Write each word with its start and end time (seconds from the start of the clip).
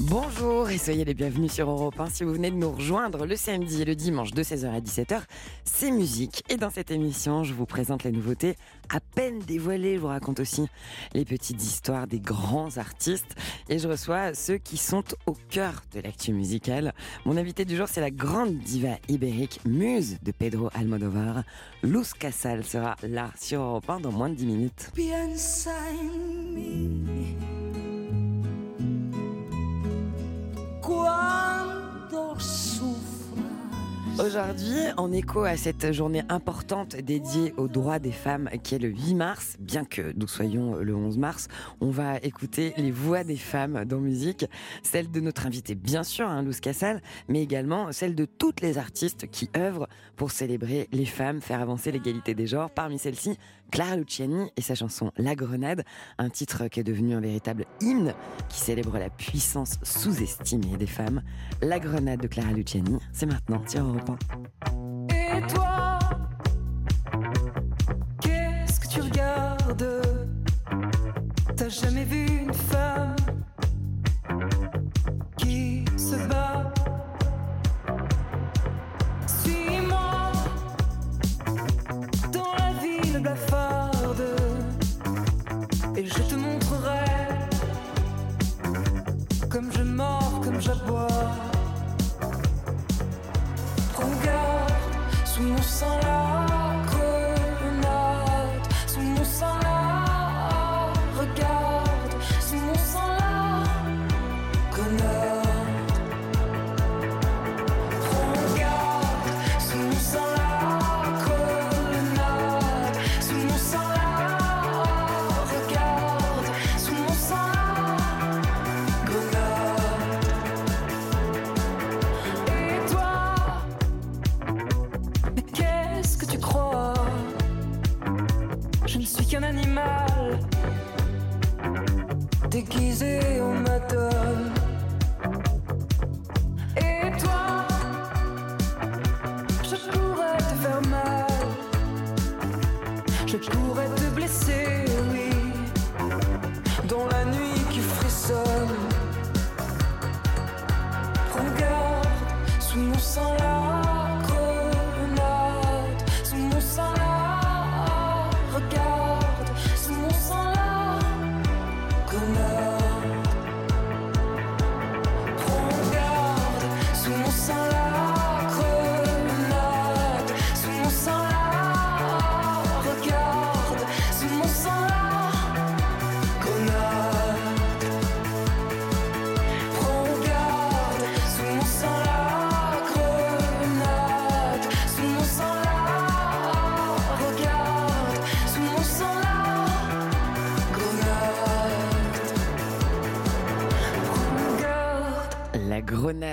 Bonjour 0.00 0.70
et 0.70 0.78
soyez 0.78 1.04
les 1.04 1.14
bienvenus 1.14 1.52
sur 1.52 1.70
Europe 1.70 2.00
1. 2.00 2.10
Si 2.10 2.24
vous 2.24 2.32
venez 2.32 2.50
de 2.50 2.56
nous 2.56 2.72
rejoindre 2.72 3.26
le 3.26 3.36
samedi 3.36 3.82
et 3.82 3.84
le 3.84 3.94
dimanche 3.94 4.32
de 4.32 4.42
16h 4.42 4.66
à 4.66 4.80
17h, 4.80 5.22
c'est 5.64 5.92
musique. 5.92 6.42
Et 6.48 6.56
dans 6.56 6.70
cette 6.70 6.90
émission, 6.90 7.44
je 7.44 7.54
vous 7.54 7.64
présente 7.64 8.02
les 8.02 8.10
nouveautés 8.10 8.56
à 8.92 8.98
peine 8.98 9.38
dévoilées. 9.38 9.94
Je 9.94 10.00
vous 10.00 10.08
raconte 10.08 10.40
aussi 10.40 10.66
les 11.14 11.24
petites 11.24 11.62
histoires 11.62 12.08
des 12.08 12.18
grands 12.18 12.76
artistes. 12.76 13.36
Et 13.68 13.78
je 13.78 13.86
reçois 13.86 14.34
ceux 14.34 14.58
qui 14.58 14.78
sont 14.78 15.04
au 15.26 15.36
cœur 15.48 15.82
de 15.94 16.00
l'actu 16.00 16.32
musicale. 16.32 16.92
Mon 17.24 17.36
invité 17.36 17.64
du 17.64 17.76
jour, 17.76 17.86
c'est 17.88 18.00
la 18.00 18.10
grande 18.10 18.58
diva 18.58 18.96
ibérique 19.08 19.60
muse 19.64 20.18
de 20.24 20.32
Pedro 20.32 20.70
Almodovar. 20.74 21.44
Luz 21.84 22.14
Casal 22.14 22.64
sera 22.64 22.96
là 23.04 23.30
sur 23.40 23.60
Europe 23.60 23.88
1 23.88 24.00
dans 24.00 24.12
moins 24.12 24.28
de 24.28 24.34
10 24.34 24.46
minutes. 24.46 24.90
Aujourd'hui, 34.24 34.76
en 34.96 35.12
écho 35.12 35.42
à 35.42 35.56
cette 35.56 35.92
journée 35.92 36.22
importante 36.28 36.94
dédiée 36.94 37.52
aux 37.56 37.66
droits 37.66 37.98
des 37.98 38.12
femmes 38.12 38.48
qui 38.62 38.76
est 38.76 38.78
le 38.78 38.88
8 38.88 39.14
mars, 39.14 39.56
bien 39.58 39.84
que 39.84 40.12
nous 40.16 40.28
soyons 40.28 40.76
le 40.76 40.94
11 40.94 41.18
mars, 41.18 41.48
on 41.80 41.90
va 41.90 42.18
écouter 42.18 42.74
les 42.76 42.92
voix 42.92 43.24
des 43.24 43.36
femmes 43.36 43.84
dans 43.84 43.98
musique, 43.98 44.46
celle 44.84 45.10
de 45.10 45.20
notre 45.20 45.46
invitée 45.46 45.74
bien 45.74 46.04
sûr, 46.04 46.28
hein, 46.28 46.42
Luz 46.42 46.60
Casal, 46.60 47.02
mais 47.28 47.42
également 47.42 47.90
celle 47.90 48.14
de 48.14 48.24
toutes 48.24 48.60
les 48.60 48.78
artistes 48.78 49.28
qui 49.30 49.50
œuvrent 49.56 49.88
pour 50.14 50.30
célébrer 50.30 50.88
les 50.92 51.06
femmes, 51.06 51.40
faire 51.40 51.60
avancer 51.60 51.90
l'égalité 51.90 52.34
des 52.34 52.46
genres. 52.46 52.70
Parmi 52.70 52.98
celles-ci, 53.00 53.36
Clara 53.74 53.96
Luciani 53.96 54.52
et 54.56 54.60
sa 54.60 54.76
chanson 54.76 55.10
La 55.16 55.34
Grenade, 55.34 55.82
un 56.18 56.30
titre 56.30 56.68
qui 56.68 56.78
est 56.78 56.84
devenu 56.84 57.12
un 57.12 57.20
véritable 57.20 57.66
hymne 57.80 58.14
qui 58.48 58.60
célèbre 58.60 58.96
la 58.98 59.10
puissance 59.10 59.80
sous-estimée 59.82 60.76
des 60.76 60.86
femmes. 60.86 61.22
La 61.60 61.80
Grenade 61.80 62.20
de 62.20 62.28
Clara 62.28 62.52
Luciani, 62.52 63.00
c'est 63.12 63.26
maintenant 63.26 63.60
sur 63.66 63.84
Europe 63.84 64.10
1. 64.70 65.06
Et 65.12 65.46
toi, 65.48 65.98
qu'est-ce 68.20 68.78
que 68.78 68.86
tu 68.86 69.00
regardes? 69.00 70.02
T'as 71.56 71.68
jamais 71.68 72.04
vu 72.04 72.26
une 72.26 72.54
femme 72.54 73.16
qui 75.36 75.84
se 75.96 76.14
bat? 76.28 76.72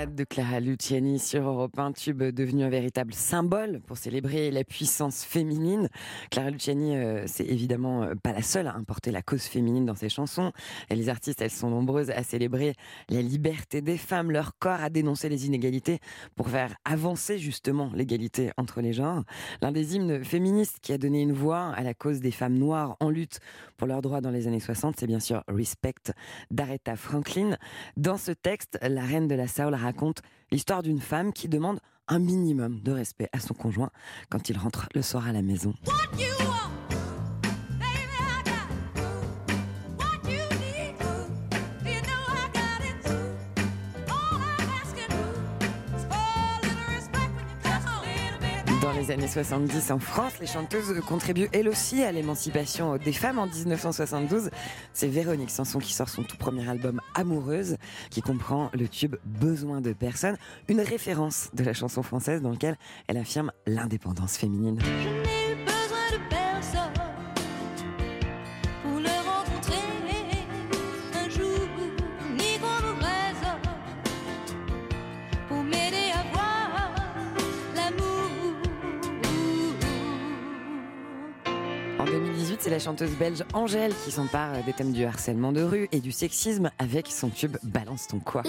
De 0.06 0.24
Clara 0.24 0.58
Luciani 0.58 1.18
sur 1.18 1.46
Europe 1.46 1.78
1, 1.78 1.92
tube 1.92 2.22
devenu 2.22 2.64
un 2.64 2.68
véritable 2.68 3.14
symbole 3.14 3.80
pour 3.86 3.96
célébrer 3.96 4.50
la 4.50 4.64
puissance 4.64 5.22
féminine. 5.22 5.88
Clara 6.30 6.50
Luciani, 6.50 6.96
euh, 6.96 7.24
c'est 7.26 7.44
évidemment 7.44 8.02
euh, 8.02 8.14
pas 8.14 8.32
la 8.32 8.42
seule 8.42 8.66
à 8.66 8.74
importer 8.74 9.12
la 9.12 9.22
cause 9.22 9.42
féminine 9.42 9.86
dans 9.86 9.94
ses 9.94 10.08
chansons. 10.08 10.52
Et 10.90 10.96
les 10.96 11.08
artistes, 11.08 11.40
elles 11.40 11.50
sont 11.50 11.70
nombreuses 11.70 12.10
à 12.10 12.22
célébrer 12.24 12.74
la 13.10 13.22
liberté 13.22 13.80
des 13.80 13.96
femmes, 13.96 14.32
leur 14.32 14.58
corps, 14.58 14.80
à 14.80 14.90
dénoncer 14.90 15.28
les 15.28 15.46
inégalités 15.46 16.00
pour 16.34 16.48
faire 16.48 16.74
avancer 16.84 17.38
justement 17.38 17.90
l'égalité 17.94 18.50
entre 18.56 18.80
les 18.80 18.92
genres. 18.92 19.22
L'un 19.60 19.70
des 19.70 19.94
hymnes 19.94 20.24
féministes 20.24 20.78
qui 20.82 20.92
a 20.92 20.98
donné 20.98 21.22
une 21.22 21.32
voix 21.32 21.72
à 21.76 21.82
la 21.82 21.94
cause 21.94 22.20
des 22.20 22.32
femmes 22.32 22.58
noires 22.58 22.96
en 22.98 23.08
lutte 23.08 23.38
pour 23.76 23.86
leurs 23.86 24.02
droits 24.02 24.20
dans 24.20 24.30
les 24.30 24.48
années 24.48 24.60
60, 24.60 24.96
c'est 24.98 25.06
bien 25.06 25.20
sûr 25.20 25.44
Respect 25.48 26.12
d'Aretha 26.50 26.96
Franklin. 26.96 27.56
Dans 27.96 28.16
ce 28.16 28.32
texte, 28.32 28.78
la 28.82 29.02
reine 29.02 29.28
de 29.28 29.34
la 29.34 29.46
Soul 29.46 29.74
raconte 29.74 29.91
l'histoire 30.50 30.82
d'une 30.82 31.00
femme 31.00 31.32
qui 31.32 31.48
demande 31.48 31.80
un 32.08 32.18
minimum 32.18 32.80
de 32.80 32.92
respect 32.92 33.28
à 33.32 33.40
son 33.40 33.54
conjoint 33.54 33.90
quand 34.30 34.48
il 34.48 34.58
rentre 34.58 34.88
le 34.94 35.02
soir 35.02 35.26
à 35.26 35.32
la 35.32 35.42
maison. 35.42 35.74
Les 49.02 49.10
années 49.10 49.26
70 49.26 49.90
en 49.90 49.98
France, 49.98 50.34
les 50.40 50.46
chanteuses 50.46 51.00
contribuent 51.08 51.48
elles 51.52 51.68
aussi 51.68 52.04
à 52.04 52.12
l'émancipation 52.12 52.98
des 52.98 53.12
femmes. 53.12 53.40
En 53.40 53.46
1972, 53.46 54.50
c'est 54.92 55.08
Véronique 55.08 55.50
Sanson 55.50 55.80
qui 55.80 55.92
sort 55.92 56.08
son 56.08 56.22
tout 56.22 56.36
premier 56.36 56.68
album 56.68 57.00
Amoureuse, 57.16 57.78
qui 58.10 58.22
comprend 58.22 58.70
le 58.74 58.88
tube 58.88 59.16
Besoin 59.24 59.80
de 59.80 59.92
personne, 59.92 60.36
une 60.68 60.80
référence 60.80 61.50
de 61.52 61.64
la 61.64 61.72
chanson 61.72 62.04
française 62.04 62.42
dans 62.42 62.50
lequel 62.50 62.76
elle 63.08 63.16
affirme 63.16 63.50
l'indépendance 63.66 64.36
féminine. 64.36 64.78
La 82.72 82.78
chanteuse 82.78 83.10
belge 83.18 83.44
Angèle 83.52 83.92
qui 84.02 84.10
s'empare 84.10 84.64
des 84.64 84.72
thèmes 84.72 84.92
du 84.92 85.04
harcèlement 85.04 85.52
de 85.52 85.62
rue 85.62 85.88
et 85.92 86.00
du 86.00 86.10
sexisme 86.10 86.70
avec 86.78 87.06
son 87.08 87.28
tube 87.28 87.58
Balance 87.62 88.08
ton 88.08 88.18
quoi. 88.18 88.42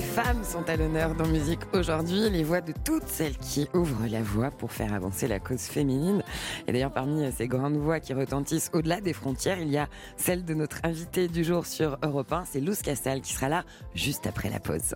Les 0.00 0.06
femmes 0.06 0.42
sont 0.44 0.66
à 0.66 0.76
l'honneur 0.76 1.14
dans 1.14 1.26
musique 1.26 1.60
aujourd'hui, 1.74 2.30
les 2.30 2.42
voix 2.42 2.62
de 2.62 2.72
toutes 2.84 3.06
celles 3.06 3.36
qui 3.36 3.68
ouvrent 3.74 4.06
la 4.10 4.22
voie 4.22 4.50
pour 4.50 4.72
faire 4.72 4.94
avancer 4.94 5.28
la 5.28 5.38
cause 5.40 5.60
féminine. 5.60 6.22
Et 6.66 6.72
d'ailleurs, 6.72 6.92
parmi 6.92 7.30
ces 7.32 7.46
grandes 7.46 7.76
voix 7.76 8.00
qui 8.00 8.14
retentissent 8.14 8.70
au-delà 8.72 9.02
des 9.02 9.12
frontières, 9.12 9.60
il 9.60 9.68
y 9.68 9.76
a 9.76 9.88
celle 10.16 10.46
de 10.46 10.54
notre 10.54 10.78
invitée 10.84 11.28
du 11.28 11.44
jour 11.44 11.66
sur 11.66 11.98
Europe 12.02 12.32
1, 12.32 12.46
c'est 12.46 12.60
Luz 12.60 12.80
Casal 12.80 13.20
qui 13.20 13.34
sera 13.34 13.50
là 13.50 13.64
juste 13.94 14.26
après 14.26 14.48
la 14.48 14.58
pause. 14.58 14.94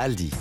Aldi. 0.00 0.32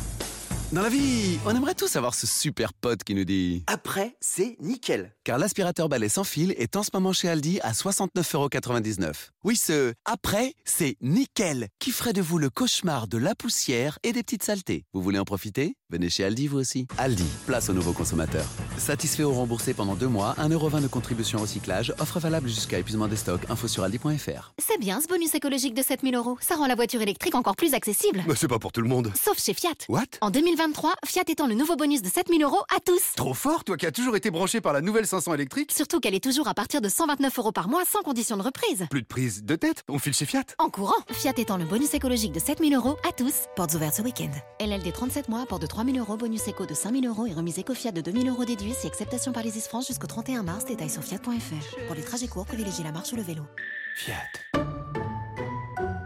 Dans 0.73 0.81
la 0.81 0.89
vie, 0.89 1.39
on 1.45 1.55
aimerait 1.55 1.75
tous 1.75 1.95
avoir 1.95 2.13
ce 2.13 2.27
super 2.27 2.73
pote 2.73 3.05
qui 3.05 3.15
nous 3.15 3.23
dit 3.23 3.63
Après, 3.67 4.17
c'est 4.19 4.57
nickel. 4.59 5.15
Car 5.23 5.37
l'aspirateur 5.37 5.87
balai 5.87 6.09
sans 6.09 6.25
fil 6.25 6.53
est 6.57 6.75
en 6.75 6.83
ce 6.83 6.89
moment 6.93 7.13
chez 7.13 7.29
Aldi 7.29 7.61
à 7.61 7.71
69,99€. 7.71 9.29
Oui, 9.45 9.55
ce 9.55 9.93
après, 10.03 10.55
c'est 10.65 10.97
nickel 10.99 11.69
qui 11.79 11.91
ferait 11.91 12.11
de 12.11 12.21
vous 12.21 12.37
le 12.37 12.49
cauchemar 12.49 13.07
de 13.07 13.17
la 13.17 13.33
poussière 13.33 13.97
et 14.03 14.11
des 14.11 14.23
petites 14.23 14.43
saletés. 14.43 14.83
Vous 14.91 15.01
voulez 15.01 15.19
en 15.19 15.23
profiter? 15.23 15.77
Venez 15.89 16.09
chez 16.09 16.25
Aldi 16.25 16.47
vous 16.49 16.57
aussi. 16.57 16.85
Aldi, 16.97 17.23
place 17.45 17.69
aux 17.69 17.73
nouveaux 17.73 17.93
consommateurs. 17.93 18.43
Satisfait 18.77 19.23
ou 19.23 19.31
remboursé 19.31 19.73
pendant 19.73 19.95
deux 19.95 20.09
mois, 20.09 20.35
1,20€ 20.37 20.81
de 20.81 20.87
contribution 20.87 21.39
recyclage, 21.39 21.93
offre 21.99 22.19
valable 22.19 22.49
jusqu'à 22.49 22.77
épuisement 22.77 23.07
des 23.07 23.15
stocks, 23.15 23.43
info 23.49 23.69
sur 23.69 23.83
aldi.fr. 23.85 24.51
C'est 24.59 24.77
bien 24.81 24.99
ce 24.99 25.07
bonus 25.07 25.33
écologique 25.33 25.73
de 25.73 25.81
7000 25.81 26.13
euros. 26.15 26.37
Ça 26.41 26.55
rend 26.55 26.67
la 26.67 26.75
voiture 26.75 27.01
électrique 27.01 27.35
encore 27.35 27.55
plus 27.55 27.73
accessible. 27.73 28.21
Mais 28.27 28.35
c'est 28.35 28.49
pas 28.49 28.59
pour 28.59 28.73
tout 28.73 28.81
le 28.81 28.89
monde. 28.89 29.13
Sauf 29.15 29.41
chez 29.41 29.53
Fiat. 29.53 29.75
What? 29.87 30.03
En 30.19 30.29
2023, 30.29 30.93
Fiat 31.05 31.23
étend 31.29 31.47
le 31.47 31.55
nouveau 31.55 31.77
bonus 31.77 32.01
de 32.01 32.09
7000 32.09 32.43
euros 32.43 32.63
à 32.75 32.81
tous. 32.81 33.13
Trop 33.15 33.33
fort, 33.33 33.63
toi 33.63 33.77
qui 33.77 33.85
as 33.85 33.93
toujours 33.93 34.17
été 34.17 34.29
branché 34.29 34.59
par 34.59 34.73
la 34.73 34.81
nouvelle 34.81 35.07
500 35.07 35.35
électrique 35.35 35.71
Surtout 35.73 36.01
qu'elle 36.01 36.15
est 36.15 36.23
toujours 36.23 36.49
à 36.49 36.53
partir 36.53 36.81
de 36.81 36.89
129 36.89 37.39
euros 37.39 37.53
par 37.53 37.69
mois 37.69 37.83
sans 37.89 38.01
condition 38.01 38.35
de 38.35 38.41
reprise. 38.43 38.87
Plus 38.89 39.03
de 39.03 39.07
prise 39.07 39.45
de 39.45 39.55
tête, 39.55 39.85
on 39.87 39.99
file 39.99 40.13
chez 40.13 40.25
Fiat. 40.25 40.43
En 40.59 40.69
courant, 40.69 40.99
Fiat 41.13 41.35
étend 41.37 41.55
le 41.55 41.63
bonus 41.63 41.93
écologique 41.93 42.33
de 42.33 42.41
7000 42.41 42.75
euros 42.75 42.97
à 43.07 43.13
tous. 43.13 43.45
Portes 43.55 43.73
ouvertes 43.73 43.95
ce 43.95 44.01
week-end. 44.01 44.31
LLD 44.59 44.91
37 44.91 45.29
mois, 45.29 45.45
port 45.45 45.59
de 45.59 45.67
3000 45.77 45.99
euros, 45.99 46.17
bonus 46.17 46.47
éco 46.47 46.65
de 46.65 46.73
5000 46.73 47.05
euros 47.05 47.27
et 47.27 47.33
remise 47.33 47.59
éco-Fiat 47.59 47.91
de 47.91 48.01
2000 48.01 48.29
euros 48.29 48.45
déduits 48.45 48.73
si 48.73 48.87
acceptation 48.87 49.31
par 49.31 49.43
les 49.43 49.51
France 49.51 49.85
jusqu'au 49.85 50.07
31 50.07 50.41
mars. 50.41 50.65
Détails 50.65 50.89
sur 50.89 51.03
fiat.fr. 51.03 51.85
Pour 51.85 51.95
les 51.95 52.01
trajets 52.01 52.27
courts, 52.27 52.47
privilégiez 52.47 52.83
la 52.83 52.91
marche 52.91 53.13
ou 53.13 53.15
le 53.15 53.21
vélo. 53.21 53.43
Fiat. 53.95 54.96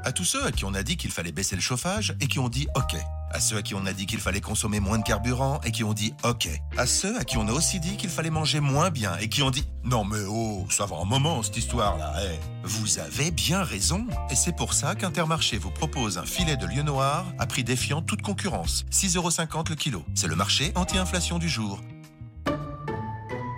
À 0.03 0.11
tous 0.11 0.25
ceux 0.25 0.43
à 0.45 0.51
qui 0.51 0.65
on 0.65 0.73
a 0.73 0.81
dit 0.83 0.97
qu'il 0.97 1.11
fallait 1.11 1.31
baisser 1.31 1.55
le 1.55 1.61
chauffage 1.61 2.15
et 2.19 2.27
qui 2.27 2.39
ont 2.39 2.49
dit 2.49 2.67
OK. 2.75 2.95
À 3.33 3.39
ceux 3.39 3.57
à 3.57 3.61
qui 3.61 3.75
on 3.75 3.85
a 3.85 3.93
dit 3.93 4.07
qu'il 4.07 4.19
fallait 4.19 4.41
consommer 4.41 4.79
moins 4.79 4.97
de 4.97 5.03
carburant 5.03 5.61
et 5.63 5.71
qui 5.71 5.83
ont 5.83 5.93
dit 5.93 6.13
OK. 6.23 6.49
À 6.77 6.85
ceux 6.87 7.17
à 7.19 7.23
qui 7.23 7.37
on 7.37 7.47
a 7.47 7.51
aussi 7.51 7.79
dit 7.79 7.97
qu'il 7.97 8.09
fallait 8.09 8.31
manger 8.31 8.59
moins 8.59 8.89
bien 8.89 9.15
et 9.17 9.29
qui 9.29 9.43
ont 9.43 9.51
dit 9.51 9.63
Non 9.83 10.03
mais 10.03 10.17
oh, 10.27 10.65
ça 10.69 10.85
va 10.85 10.97
un 10.97 11.05
moment 11.05 11.43
cette 11.43 11.57
histoire-là. 11.57 12.13
eh. 12.25 12.39
Vous 12.63 12.99
avez 12.99 13.31
bien 13.31 13.63
raison. 13.63 14.07
Et 14.31 14.35
c'est 14.35 14.55
pour 14.55 14.73
ça 14.73 14.95
qu'Intermarché 14.95 15.57
vous 15.57 15.71
propose 15.71 16.17
un 16.17 16.25
filet 16.25 16.57
de 16.57 16.65
lieu 16.65 16.81
noir 16.81 17.25
à 17.37 17.45
prix 17.45 17.63
défiant 17.63 18.01
toute 18.01 18.21
concurrence. 18.21 18.85
6,50€ 18.91 19.69
le 19.69 19.75
kilo. 19.75 20.03
C'est 20.15 20.27
le 20.27 20.35
marché 20.35 20.71
anti-inflation 20.75 21.37
du 21.37 21.47
jour. 21.47 21.79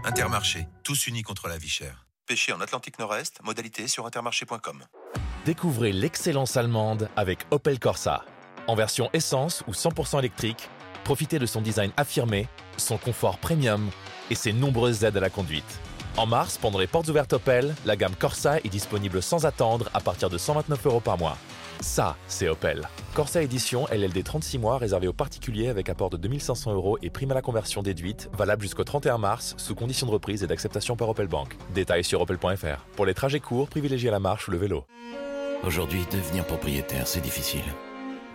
Intermarché, 0.06 0.68
tous 0.84 1.08
unis 1.08 1.24
contre 1.24 1.48
la 1.48 1.58
vie 1.58 1.70
chère. 1.70 2.06
Pêché 2.26 2.54
en 2.54 2.62
Atlantique 2.62 3.00
Nord-Est, 3.00 3.42
modalité 3.44 3.90
sur 3.90 4.06
intermarché.com. 4.06 4.86
Découvrez 5.46 5.92
l'excellence 5.92 6.56
allemande 6.56 7.10
avec 7.18 7.40
Opel 7.52 7.80
Corsa. 7.80 8.24
En 8.68 8.76
version 8.76 9.10
essence 9.12 9.62
ou 9.68 9.72
100% 9.72 10.20
électrique, 10.20 10.70
profitez 11.04 11.38
de 11.38 11.46
son 11.46 11.60
design 11.60 11.92
affirmé, 11.98 12.48
son 12.78 12.98
confort 12.98 13.40
premium 13.40 13.90
et 14.30 14.36
ses 14.36 14.54
nombreuses 14.54 15.04
aides 15.04 15.18
à 15.18 15.20
la 15.20 15.30
conduite. 15.30 15.80
En 16.16 16.26
mars, 16.26 16.58
pendant 16.58 16.80
les 16.80 16.88
portes 16.88 17.10
ouvertes 17.10 17.34
Opel, 17.34 17.76
la 17.86 17.98
gamme 17.98 18.16
Corsa 18.16 18.60
est 18.60 18.70
disponible 18.70 19.22
sans 19.22 19.46
attendre 19.46 19.90
à 19.94 20.00
partir 20.00 20.30
de 20.30 20.38
129 20.38 20.86
euros 20.86 21.02
par 21.02 21.18
mois. 21.18 21.38
Ça, 21.82 22.16
c'est 22.28 22.48
Opel. 22.48 22.88
Corsa 23.14 23.42
Édition 23.42 23.86
LLD 23.92 24.24
36 24.24 24.58
mois 24.58 24.78
réservé 24.78 25.08
aux 25.08 25.14
particuliers 25.14 25.70
avec 25.70 25.90
apport 25.90 26.10
de 26.10 26.18
2500 26.18 26.74
euros 26.74 26.98
et 27.02 27.10
prime 27.10 27.32
à 27.32 27.36
la 27.36 27.42
conversion 27.42 27.84
déduite, 27.84 28.30
valable 28.38 28.62
jusqu'au 28.62 28.84
31 28.84 29.18
mars, 29.18 29.54
sous 29.58 29.76
condition 29.76 30.08
de 30.08 30.12
reprise 30.12 30.44
et 30.44 30.48
d'acceptation 30.48 30.96
par 30.96 31.10
Opel 31.10 31.28
Bank. 31.28 31.56
Détails 31.74 32.04
sur 32.04 32.22
opel.fr. 32.22 32.86
Pour 32.96 33.06
les 33.06 33.14
trajets 33.14 33.40
courts, 33.40 33.68
privilégiez 33.68 34.12
la 34.12 34.20
marche 34.20 34.48
ou 34.48 34.52
le 34.52 34.58
vélo. 34.58 34.86
Aujourd'hui, 35.64 36.02
devenir 36.12 36.46
propriétaire, 36.46 37.08
c'est 37.08 37.22
difficile. 37.22 37.64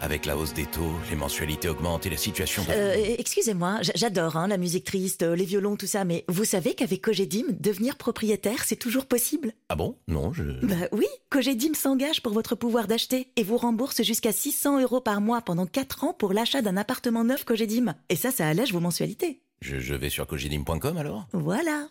Avec 0.00 0.26
la 0.26 0.36
hausse 0.36 0.54
des 0.54 0.66
taux, 0.66 0.92
les 1.10 1.16
mensualités 1.16 1.68
augmentent 1.68 2.06
et 2.06 2.10
la 2.10 2.16
situation 2.16 2.62
de... 2.62 2.68
Euh, 2.70 3.14
excusez-moi, 3.18 3.78
j'adore 3.96 4.36
hein, 4.36 4.46
la 4.46 4.56
musique 4.56 4.84
triste, 4.84 5.22
euh, 5.22 5.34
les 5.34 5.44
violons, 5.44 5.76
tout 5.76 5.86
ça, 5.88 6.04
mais 6.04 6.24
vous 6.28 6.44
savez 6.44 6.74
qu'avec 6.74 7.02
Cogedim, 7.02 7.44
devenir 7.58 7.96
propriétaire, 7.96 8.62
c'est 8.64 8.76
toujours 8.76 9.06
possible? 9.06 9.52
Ah 9.68 9.76
bon? 9.76 9.96
Non, 10.06 10.32
je... 10.32 10.44
Bah 10.62 10.86
oui, 10.92 11.06
Cogedim 11.30 11.74
s'engage 11.74 12.22
pour 12.22 12.32
votre 12.32 12.54
pouvoir 12.54 12.86
d'acheter 12.86 13.28
et 13.36 13.42
vous 13.42 13.56
rembourse 13.56 14.02
jusqu'à 14.02 14.32
600 14.32 14.80
euros 14.82 15.00
par 15.00 15.20
mois 15.20 15.40
pendant 15.42 15.66
4 15.66 16.04
ans 16.04 16.12
pour 16.16 16.32
l'achat 16.32 16.62
d'un 16.62 16.76
appartement 16.76 17.24
neuf 17.24 17.44
Cogedim. 17.44 17.94
Et 18.08 18.16
ça, 18.16 18.30
ça 18.30 18.46
allège 18.46 18.72
vos 18.72 18.80
mensualités. 18.80 19.40
je... 19.62 19.80
je 19.80 19.94
vais 19.94 20.10
sur 20.10 20.26
cogedim.com 20.26 20.96
alors? 20.96 21.26
Voilà. 21.32 21.88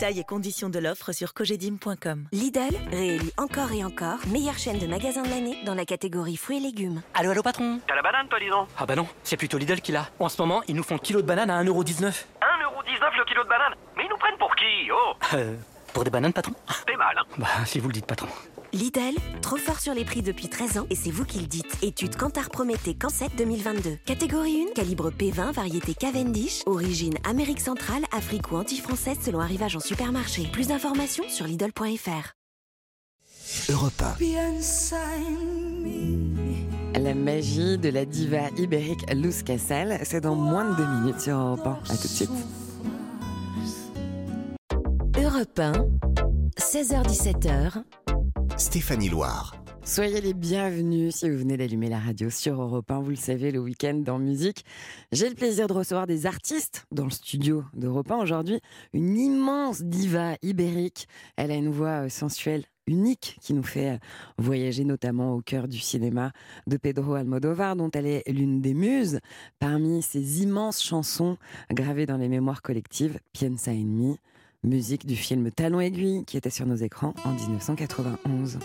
Détails 0.00 0.20
et 0.20 0.24
conditions 0.24 0.70
de 0.70 0.78
l'offre 0.78 1.12
sur 1.12 1.34
cogedim.com. 1.34 2.26
Lidl, 2.32 2.74
réélu 2.90 3.30
encore 3.36 3.70
et 3.72 3.84
encore, 3.84 4.16
meilleure 4.28 4.56
chaîne 4.56 4.78
de 4.78 4.86
magasins 4.86 5.20
de 5.20 5.28
l'année 5.28 5.58
dans 5.66 5.74
la 5.74 5.84
catégorie 5.84 6.38
fruits 6.38 6.56
et 6.56 6.60
légumes. 6.60 7.02
Allô, 7.12 7.32
allô, 7.32 7.42
patron 7.42 7.80
T'as 7.86 7.96
la 7.96 8.00
banane, 8.00 8.26
toi, 8.26 8.38
dis 8.40 8.48
donc 8.48 8.66
Ah 8.78 8.86
bah 8.86 8.96
non, 8.96 9.06
c'est 9.24 9.36
plutôt 9.36 9.58
Lidl 9.58 9.82
qui 9.82 9.92
l'a. 9.92 10.08
En 10.18 10.30
ce 10.30 10.40
moment, 10.40 10.62
ils 10.68 10.74
nous 10.74 10.82
font 10.82 10.96
kilo 10.96 11.20
de 11.20 11.26
banane 11.26 11.50
à 11.50 11.62
1,19€. 11.62 12.00
1,19€ 12.06 13.18
le 13.18 13.24
kilo 13.26 13.44
de 13.44 13.48
banane 13.50 13.74
Mais 13.94 14.04
ils 14.06 14.08
nous 14.08 14.16
prennent 14.16 14.38
pour 14.38 14.56
qui? 14.56 14.64
Oh 14.90 15.12
Euh, 15.34 15.54
pour 15.92 16.04
des 16.04 16.10
bananes, 16.10 16.32
patron 16.32 16.52
T'es 16.86 16.96
mal, 16.96 17.16
hein 17.18 17.24
Bah, 17.38 17.46
si 17.66 17.78
vous 17.78 17.88
le 17.88 17.94
dites, 17.94 18.06
patron. 18.06 18.28
Lidl, 18.72 19.16
trop 19.42 19.56
fort 19.56 19.80
sur 19.80 19.94
les 19.94 20.04
prix 20.04 20.22
depuis 20.22 20.48
13 20.48 20.78
ans 20.78 20.86
et 20.90 20.94
c'est 20.94 21.10
vous 21.10 21.24
qui 21.24 21.40
le 21.40 21.46
dites. 21.46 21.82
Étude 21.82 22.16
Kantar 22.16 22.50
Prométhée 22.50 22.94
Cancet 22.94 23.28
2022. 23.36 23.98
Catégorie 24.06 24.66
1, 24.70 24.74
calibre 24.74 25.10
P20, 25.10 25.52
variété 25.52 25.94
Cavendish, 25.94 26.62
origine 26.66 27.14
Amérique 27.28 27.60
centrale, 27.60 28.04
Afrique 28.16 28.52
ou 28.52 28.56
anti-française 28.56 29.18
selon 29.20 29.40
arrivage 29.40 29.74
en 29.74 29.80
supermarché. 29.80 30.48
Plus 30.52 30.68
d'informations 30.68 31.28
sur 31.28 31.46
Lidl.fr. 31.46 32.32
Europe 33.70 34.00
1. 34.00 34.10
Piensa 34.18 34.96
en 35.16 35.82
mí. 35.82 36.18
La 36.94 37.14
magie 37.14 37.78
de 37.78 37.88
la 37.88 38.04
diva 38.04 38.50
ibérique 38.56 39.10
Luz 39.12 39.42
Casal, 39.42 39.98
c'est 40.04 40.20
dans 40.20 40.34
moins 40.36 40.70
de 40.70 40.76
deux 40.76 40.86
minutes 40.86 41.20
sur 41.20 41.36
Europe 41.36 41.66
1. 41.66 41.70
À 41.92 41.96
tout 41.96 42.02
de 42.02 42.08
suite. 42.08 42.30
Europe 45.40 45.58
1, 45.58 45.72
16h17h. 46.58 47.82
Stéphanie 48.58 49.08
Loire. 49.08 49.56
Soyez 49.82 50.20
les 50.20 50.34
bienvenus 50.34 51.14
si 51.14 51.30
vous 51.30 51.38
venez 51.38 51.56
d'allumer 51.56 51.88
la 51.88 51.98
radio 51.98 52.28
sur 52.28 52.60
Europe 52.60 52.90
1. 52.90 53.00
Vous 53.00 53.08
le 53.08 53.16
savez, 53.16 53.50
le 53.50 53.58
week-end 53.58 53.94
dans 53.94 54.18
musique, 54.18 54.66
j'ai 55.12 55.30
le 55.30 55.34
plaisir 55.34 55.66
de 55.66 55.72
recevoir 55.72 56.06
des 56.06 56.26
artistes 56.26 56.84
dans 56.92 57.04
le 57.04 57.10
studio 57.10 57.64
d'Europe 57.72 58.10
1 58.10 58.18
aujourd'hui. 58.18 58.60
Une 58.92 59.16
immense 59.16 59.80
diva 59.80 60.34
ibérique. 60.42 61.08
Elle 61.36 61.52
a 61.52 61.56
une 61.56 61.70
voix 61.70 62.04
euh, 62.04 62.08
sensuelle 62.10 62.64
unique 62.86 63.38
qui 63.40 63.54
nous 63.54 63.62
fait 63.62 63.92
euh, 63.92 63.98
voyager 64.36 64.84
notamment 64.84 65.32
au 65.32 65.40
cœur 65.40 65.68
du 65.68 65.78
cinéma 65.78 66.32
de 66.66 66.76
Pedro 66.76 67.14
Almodovar, 67.14 67.76
dont 67.76 67.90
elle 67.92 68.06
est 68.06 68.28
l'une 68.28 68.60
des 68.60 68.74
muses. 68.74 69.20
Parmi 69.58 70.02
ces 70.02 70.42
immenses 70.42 70.82
chansons 70.82 71.38
gravées 71.72 72.04
dans 72.04 72.18
les 72.18 72.28
mémoires 72.28 72.60
collectives, 72.60 73.18
Piensa 73.32 73.70
en 73.70 73.74
mí, 73.74 74.18
musique 74.62 75.06
du 75.06 75.16
film 75.16 75.50
Talon 75.50 75.80
aiguille 75.80 76.24
qui 76.24 76.36
était 76.36 76.50
sur 76.50 76.66
nos 76.66 76.76
écrans 76.76 77.14
en 77.24 77.32
1991. 77.32 78.58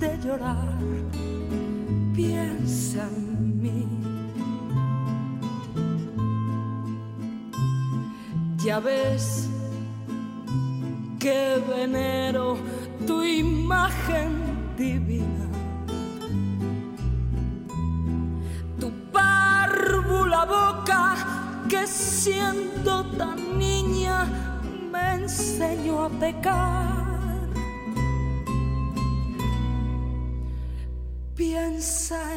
De 0.00 0.18
llorar, 0.22 0.78
piensa 2.14 3.08
en 3.16 3.62
mí. 3.62 3.86
Ya 8.62 8.80
ves 8.80 9.48
que 11.18 11.62
venero 11.66 12.58
tu 13.06 13.22
imagen 13.22 14.30
divina. 14.76 15.48
Tu 18.78 18.90
párvula 19.10 20.44
boca 20.44 21.16
que 21.70 21.86
siendo 21.86 23.04
tan 23.16 23.58
niña 23.58 24.26
me 24.92 25.14
enseñó 25.14 26.04
a 26.04 26.08
pecar. 26.10 27.03
Piensa 31.74 32.36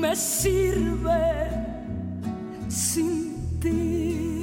me 0.00 0.14
sirve 0.14 1.20
sin 2.68 3.34
ti. 3.60 4.38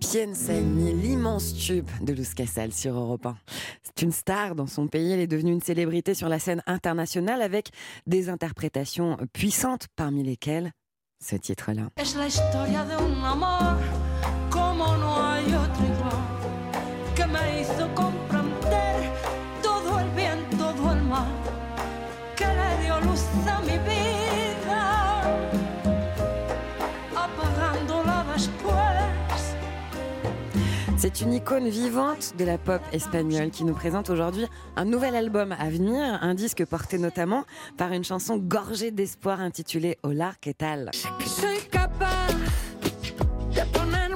Piensa 0.00 0.52
en 0.54 0.62
mí, 0.62 0.92
l'immense 0.92 1.54
tube 1.54 1.88
de 2.00 2.12
Luz 2.12 2.34
Casal 2.34 2.72
sur 2.72 2.94
Europe 2.94 3.26
1. 3.26 3.36
C'est 3.82 4.02
une 4.02 4.12
star 4.12 4.54
dans 4.54 4.68
son 4.68 4.86
pays, 4.86 5.10
elle 5.10 5.20
est 5.20 5.26
devenue 5.26 5.52
une 5.52 5.60
célébrité 5.60 6.14
sur 6.14 6.28
la 6.28 6.38
scène 6.38 6.62
internationale 6.66 7.42
avec 7.42 7.70
des 8.06 8.28
interprétations 8.28 9.18
puissantes, 9.32 9.88
parmi 9.96 10.22
lesquelles 10.22 10.70
ce 11.20 11.36
titre-là. 11.36 11.90
Es 14.84 14.90
la 14.90 14.92
historia 14.92 14.92
de 14.92 14.92
un 14.92 14.92
amor 14.92 14.92
como 14.92 14.96
no 14.96 15.22
hay 15.22 15.44
otro 15.54 15.84
igual, 15.84 16.22
que 17.14 17.26
me 17.26 17.60
hizo 17.60 17.94
comprender 17.94 19.12
todo 19.62 20.00
el 20.00 20.10
bien, 20.10 20.38
todo 20.58 20.92
el 20.92 21.02
mal, 21.02 21.28
que 22.36 22.46
le 22.46 22.82
dio 22.82 23.00
luz 23.00 23.24
a 23.46 23.60
mi 23.60 23.78
vida, 23.78 25.22
apagándola 27.16 28.24
después. 28.34 28.74
C'est 30.96 31.20
une 31.20 31.34
icône 31.34 31.68
vivante 31.68 32.34
de 32.38 32.44
la 32.46 32.56
pop 32.56 32.80
espagnole 32.92 33.50
qui 33.50 33.64
nous 33.64 33.74
présente 33.74 34.08
aujourd'hui 34.08 34.46
un 34.76 34.86
nouvel 34.86 35.14
album 35.14 35.52
à 35.52 35.68
venir, 35.68 36.18
un 36.22 36.34
disque 36.34 36.64
porté 36.64 36.96
notamment 36.96 37.44
par 37.76 37.92
une 37.92 38.04
chanson 38.04 38.38
gorgée 38.38 38.90
d'espoir 38.90 39.40
intitulée 39.40 39.98
Hola, 40.02 40.32
¿qué 40.40 40.54
tal? 40.54 40.90
Soy 41.26 41.58
capaz 41.70 42.28
de 43.54 43.62
ponerme 43.72 44.13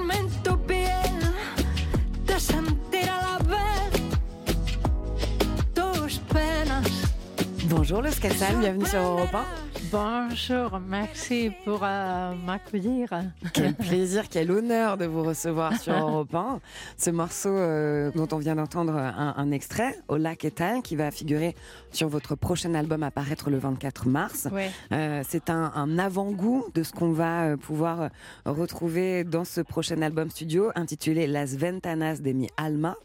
Bonjour 7.69 8.03
Casal, 8.21 8.57
bienvenue 8.61 8.87
sur 8.87 9.01
Europe 9.01 9.35
1. 9.35 9.45
Bonjour, 9.93 10.81
merci 10.87 11.51
pour 11.65 11.81
euh, 11.83 12.33
m'accueillir. 12.35 13.09
Quel 13.53 13.75
plaisir, 13.77 14.25
quel 14.31 14.51
honneur 14.51 14.97
de 14.97 15.05
vous 15.05 15.23
recevoir 15.23 15.79
sur 15.79 15.93
Europe 15.93 16.35
1. 16.35 16.61
Ce 16.97 17.11
morceau 17.11 17.51
euh, 17.51 18.11
dont 18.15 18.29
on 18.33 18.39
vient 18.39 18.57
d'entendre 18.57 18.95
un, 18.95 19.35
un 19.37 19.51
extrait, 19.51 19.99
Hola, 20.09 20.35
¿qué 20.35 20.51
tal, 20.51 20.81
qui 20.81 20.97
va 20.97 21.11
figurer 21.11 21.55
sur 21.93 22.09
votre 22.09 22.37
prochain 22.37 22.75
album 22.75 23.03
à 23.03 23.11
paraître 23.11 23.51
le 23.51 23.59
24 23.59 24.09
mars. 24.09 24.49
Ouais. 24.51 24.71
Euh, 24.93 25.23
c'est 25.29 25.51
un, 25.51 25.71
un 25.75 25.99
avant-goût 25.99 26.65
de 26.75 26.83
ce 26.83 26.93
qu'on 26.93 27.13
va 27.13 27.57
pouvoir 27.57 28.09
retrouver 28.47 29.25
dans 29.25 29.45
ce 29.45 29.61
prochain 29.61 30.01
album 30.01 30.31
studio 30.31 30.71
intitulé 30.75 31.27
Las 31.27 31.57
Ventanas 31.57 32.21
de 32.21 32.33
mi 32.33 32.49
Alma. 32.57 32.97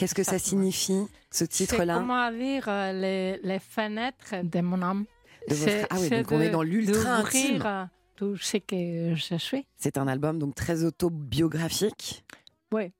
Qu'est-ce 0.00 0.14
que 0.14 0.22
ça 0.22 0.38
signifie, 0.38 1.02
ce 1.30 1.44
C'est 1.44 1.48
titre-là 1.48 1.94
comment 1.98 2.30
dire 2.32 2.64
euh, 2.68 2.92
les, 2.92 3.38
les 3.42 3.58
fenêtres 3.58 4.34
de 4.42 4.60
mon 4.62 4.80
âme. 4.80 5.04
De 5.48 5.54
votre- 5.54 5.70
C'est- 5.70 5.86
Ah 5.90 5.96
oui, 6.00 6.06
c'est 6.08 6.16
donc 6.22 6.32
on 6.32 6.40
est 6.40 6.48
dans 6.48 6.62
l'ultra 6.62 7.16
intime. 7.16 7.62
euh, 7.64 7.84
tout 8.16 8.34
ce 8.38 8.56
que 8.56 9.14
je 9.14 9.36
suis. 9.36 9.66
C'est 9.76 9.98
un 9.98 10.08
album 10.08 10.38
donc 10.38 10.54
très 10.54 10.84
autobiographique. 10.84 12.24
Oui, 12.72 12.92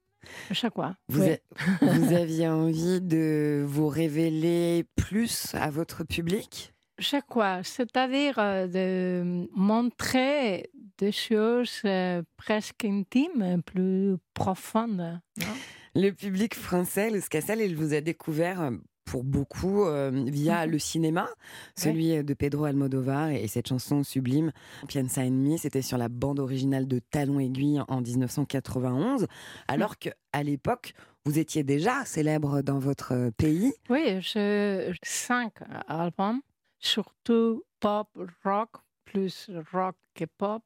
chaque 0.53 0.75
fois. 0.75 0.95
Vous, 1.09 1.23
oui. 1.23 1.31
a- 1.31 1.87
vous 1.87 2.13
aviez 2.15 2.49
envie 2.49 3.01
de 3.01 3.65
vous 3.67 3.89
révéler 3.89 4.85
plus 4.97 5.55
à 5.55 5.71
votre 5.71 6.05
public? 6.05 6.75
Chaque 6.99 7.33
fois, 7.33 7.63
c'est-à-dire 7.63 8.35
euh, 8.39 8.67
de 8.67 9.49
montrer 9.55 10.69
des 10.99 11.13
choses 11.13 11.81
euh, 11.87 12.23
presque 12.37 12.85
intimes, 12.85 13.63
plus 13.65 14.17
profondes. 14.35 15.19
non? 15.39 15.47
Le 15.95 16.11
public 16.11 16.55
français, 16.55 17.11
le 17.11 17.21
Scassel, 17.21 17.61
il 17.61 17.77
vous 17.77 17.95
a 17.95 18.01
découvert 18.01 18.61
euh, 18.63 18.71
pour 19.05 19.25
beaucoup 19.25 19.85
euh, 19.85 20.11
via 20.29 20.65
Mhm. 20.67 20.71
le 20.73 20.79
cinéma, 20.79 21.29
celui 21.77 22.23
de 22.23 22.35
Pedro 22.35 22.65
Almodovar 22.65 23.31
et, 23.31 23.43
et 23.43 23.49
cette 23.49 23.67
chanson 23.67 24.05
sublime, 24.05 24.53
Piensa 24.87 25.23
en 25.23 25.31
mi, 25.31 25.59
c'était 25.59 25.83
sur 25.83 25.99
la 25.99 26.09
bande 26.09 26.39
originale 26.39 26.87
de 26.87 27.01
Talon 27.11 27.41
Aiguille 27.41 27.81
en 27.89 28.01
1991, 28.03 29.27
alors 29.67 29.99
que 29.99 30.11
à 30.33 30.45
l'époque, 30.45 30.93
vous 31.25 31.39
étiez 31.41 31.65
déjà 31.65 32.05
célèbre 32.05 32.63
dans 32.63 32.79
votre 32.79 33.13
euh, 33.13 33.31
pays. 33.33 33.73
Oui, 33.89 34.21
j'ai 34.21 34.93
cinq 35.03 35.55
albums, 35.89 36.41
surtout 36.79 37.65
pop, 37.81 38.09
rock, 38.45 38.71
plus 39.05 39.51
rock 39.73 39.97
que 40.15 40.25
pop. 40.39 40.63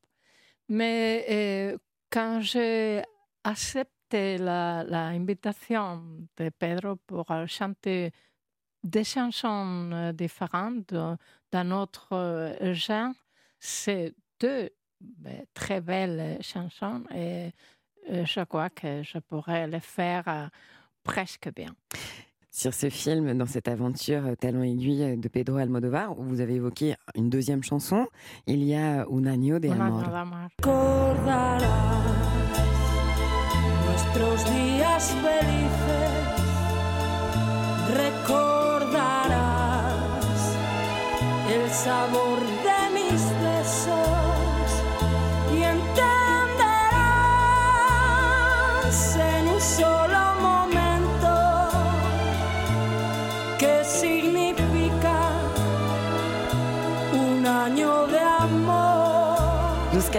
Mais 0.69 1.25
euh, 1.31 1.79
quand 2.11 2.41
j'ai 2.43 3.03
accepté 3.43 3.91
la- 4.39 4.85
l'invitation 4.85 6.03
de 6.37 6.51
Pedro 6.51 6.97
pour 7.07 7.27
chanter 7.47 8.11
des 8.83 9.05
chansons 9.05 9.91
euh, 9.93 10.13
différentes 10.13 10.93
dans 10.93 11.65
notre 11.65 12.09
euh, 12.13 12.75
genre, 12.75 13.15
c'est 13.59 14.15
deux 14.41 14.69
ben, 15.01 15.45
très 15.55 15.81
belles 15.81 16.39
chansons 16.43 17.03
et 17.15 17.51
euh, 18.11 18.25
je 18.27 18.41
crois 18.45 18.71
que 18.71 19.03
je 19.03 19.19
pourrais 19.19 19.67
les 19.67 19.81
faire 19.81 20.51
presque 21.03 21.51
bien. 21.55 21.75
Sur 22.51 22.73
ce 22.73 22.89
film, 22.89 23.37
dans 23.37 23.47
cette 23.47 23.67
aventure 23.69 24.37
Talon 24.39 24.63
Aiguille 24.63 25.17
de 25.19 25.29
Pedro 25.29 25.57
Almodovar, 25.57 26.17
où 26.19 26.23
vous 26.23 26.41
avez 26.41 26.55
évoqué 26.55 26.95
une 27.17 27.29
deuxième 27.29 27.65
chanson, 27.65 28.07
il 28.47 28.63
y 28.63 28.75
a 28.77 29.07
Un 29.11 29.27
año 29.27 29.59
de 29.59 29.69
amor. 29.69 30.05
Nuestros 34.17 34.45
días 34.55 35.13
felices, 35.23 36.13
recordarás 37.97 39.35
el 41.53 41.71
sabor 41.71 42.54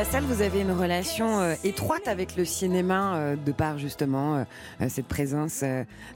Cassel, 0.05 0.23
vous 0.25 0.41
avez 0.43 0.61
une 0.61 0.71
relation 0.71 1.39
euh, 1.39 1.55
étroite 1.63 2.07
avec 2.07 2.35
le 2.35 2.45
cinéma, 2.45 3.15
euh, 3.15 3.35
de 3.35 3.51
par 3.51 3.79
justement 3.79 4.35
euh, 4.35 4.87
cette 4.87 5.07
présence 5.07 5.63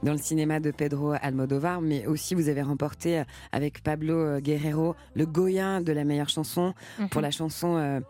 dans 0.04 0.12
le 0.12 0.18
cinéma 0.18 0.60
de 0.60 0.70
Pedro 0.70 1.14
Almodovar, 1.20 1.80
mais 1.80 2.06
aussi 2.06 2.34
vous 2.36 2.48
avez 2.48 2.62
remporté 2.62 3.22
avec 3.50 3.82
Pablo 3.82 4.38
Guerrero 4.40 4.94
le 5.14 5.26
Goya 5.26 5.80
de 5.80 5.92
la 5.92 6.04
meilleure 6.04 6.28
chanson 6.28 6.72
Mhm. 6.98 7.08
pour 7.08 7.20
la 7.20 7.30
chanson 7.30 8.02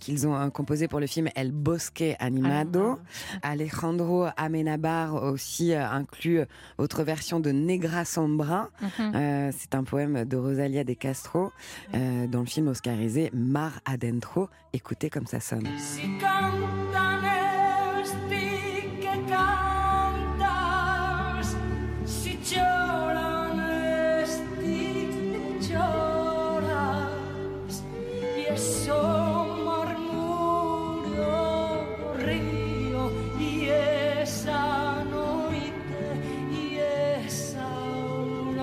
qu'ils 0.00 0.26
ont 0.26 0.50
composée 0.50 0.88
pour 0.88 0.98
le 1.00 1.06
film 1.06 1.28
El 1.36 1.52
Bosque 1.52 2.04
Animado. 2.18 2.98
Alejandro 3.42 4.26
Amenabar 4.36 5.14
aussi 5.22 5.72
inclut 5.74 6.40
votre 6.78 7.02
version 7.04 7.38
de 7.40 7.50
Negra 7.50 8.04
Sombra. 8.04 8.70
Mhm. 8.98 9.52
C'est 9.56 9.74
un 9.74 9.84
poème 9.84 10.24
de 10.24 10.36
Rosalia 10.36 10.84
de 10.84 10.94
Castro 10.94 11.52
dans 11.92 12.40
le 12.40 12.46
film 12.46 12.68
oscarisé 12.68 13.30
Mar 13.34 13.72
Adentro. 13.84 14.48
Écoutez 14.72 15.10
comme 15.12 15.26
ça 15.26 15.40
sonne. 15.40 15.68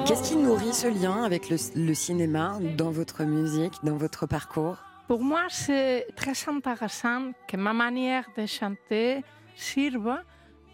Qu'est-ce 0.05 0.23
qui 0.23 0.37
nourrit 0.37 0.73
ce 0.73 0.87
lien 0.87 1.23
avec 1.23 1.49
le, 1.49 1.57
le 1.75 1.93
cinéma 1.93 2.57
dans 2.75 2.89
votre 2.89 3.23
musique, 3.23 3.73
dans 3.83 3.95
votre 3.95 4.25
parcours? 4.25 4.88
Pour 5.09 5.23
moi, 5.23 5.45
c'est 5.49 6.05
très 6.15 6.35
intéressant 6.47 7.31
que 7.47 7.57
ma 7.57 7.73
manière 7.73 8.25
de 8.37 8.45
chanter 8.45 9.23
sirve 9.55 10.19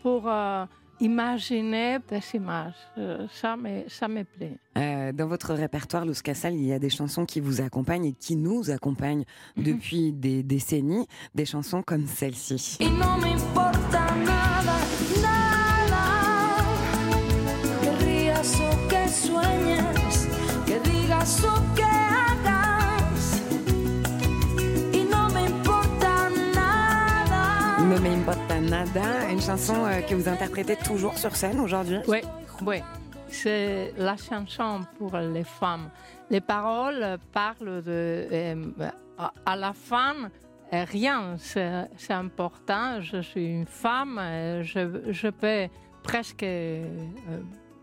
pour 0.03 0.27
euh, 0.27 0.65
imaginer 0.99 1.99
des 2.05 2.19
images. 2.33 2.73
Euh, 2.97 3.27
ça, 3.31 3.55
me, 3.55 3.87
ça 3.87 4.09
me 4.09 4.25
plaît. 4.25 4.57
Euh, 4.77 5.13
Dans 5.13 5.27
votre 5.27 5.53
répertoire, 5.53 6.05
Luz 6.05 6.21
Casal, 6.21 6.53
il 6.53 6.65
y 6.65 6.73
a 6.73 6.79
des 6.79 6.89
chansons 6.89 7.25
qui 7.25 7.39
vous 7.39 7.61
accompagnent 7.61 8.07
et 8.07 8.11
qui 8.11 8.35
nous 8.35 8.69
accompagnent 8.71 9.23
depuis 9.55 10.11
des 10.11 10.43
décennies, 10.43 11.07
des 11.33 11.45
chansons 11.45 11.81
comme 11.81 12.05
celle-ci. 12.05 12.79
Nada, 28.69 29.29
une 29.31 29.41
chanson 29.41 29.85
euh, 29.85 30.01
que 30.01 30.15
vous 30.15 30.27
interprétez 30.27 30.75
toujours 30.75 31.17
sur 31.17 31.35
scène 31.35 31.59
aujourd'hui? 31.59 31.97
Oui, 32.07 32.19
oui. 32.65 32.77
C'est 33.27 33.93
la 33.97 34.15
chanson 34.17 34.81
pour 34.97 35.17
les 35.17 35.43
femmes. 35.43 35.89
Les 36.29 36.41
paroles 36.41 37.17
parlent 37.33 37.81
de. 37.83 38.27
euh, 38.31 38.55
à- 39.17 39.55
la 39.55 39.73
euh, 40.73 40.83
rien, 40.89 41.35
c'est 41.37 42.13
important. 42.13 43.01
Je 43.01 43.21
suis 43.21 43.45
une 43.45 43.65
femme, 43.65 44.17
euh, 44.19 44.63
je, 44.63 45.11
je 45.11 45.27
peux 45.27 45.67
presque 46.03 46.43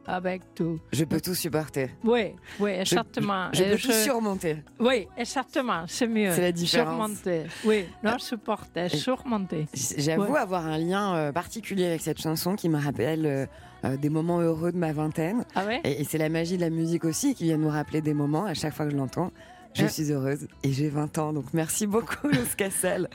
avec 0.06 0.42
tout. 0.54 0.78
Je 0.92 1.04
peux 1.04 1.20
tout 1.20 1.34
supporter. 1.34 1.90
Oui, 2.04 2.32
oui, 2.60 2.70
exactement. 2.72 3.48
Je, 3.52 3.64
je 3.64 3.70
peux 3.70 3.78
tout 3.78 3.92
surmonter. 3.92 4.56
Oui, 4.80 5.08
exactement, 5.16 5.84
c'est 5.86 6.06
mieux. 6.06 6.32
C'est 6.32 6.40
la 6.42 6.52
différence. 6.52 7.10
Surmonter. 7.18 7.42
Oui, 7.64 7.84
non 8.02 8.18
supporter, 8.18 8.88
surmonter. 8.90 9.66
J'avoue 9.96 10.32
Ouais. 10.32 10.38
avoir 10.38 10.66
un 10.66 10.78
lien 10.78 11.14
euh, 11.14 11.32
particulier 11.32 11.86
avec 11.86 12.00
cette 12.00 12.20
chanson 12.20 12.54
qui 12.56 12.68
me 12.68 12.78
rappelle 12.78 13.26
euh, 13.26 13.46
euh, 13.84 13.96
des 13.96 14.08
moments 14.10 14.40
heureux 14.40 14.72
de 14.72 14.76
ma 14.78 14.92
vingtaine. 14.92 15.44
Ah 15.54 15.64
ouais? 15.66 15.80
Et 15.84 16.04
c'est 16.04 16.18
la 16.18 16.28
magie 16.28 16.56
de 16.56 16.62
la 16.62 16.70
musique 16.70 17.04
aussi 17.04 17.34
qui 17.34 17.44
vient 17.44 17.56
nous 17.58 17.68
rappeler 17.68 18.00
des 18.00 18.14
moments. 18.14 18.44
À 18.44 18.54
chaque 18.54 18.74
fois 18.74 18.86
que 18.86 18.92
je 18.92 18.96
l'entends, 18.96 19.30
je 19.74 19.84
Euh. 19.84 19.88
suis 19.88 20.12
heureuse 20.12 20.46
et 20.62 20.72
j'ai 20.72 20.88
20 20.88 21.18
ans. 21.18 21.32
Donc 21.32 21.46
merci 21.52 21.86
beaucoup, 21.86 22.28
Luz 22.28 22.54
Cassel. 22.54 23.08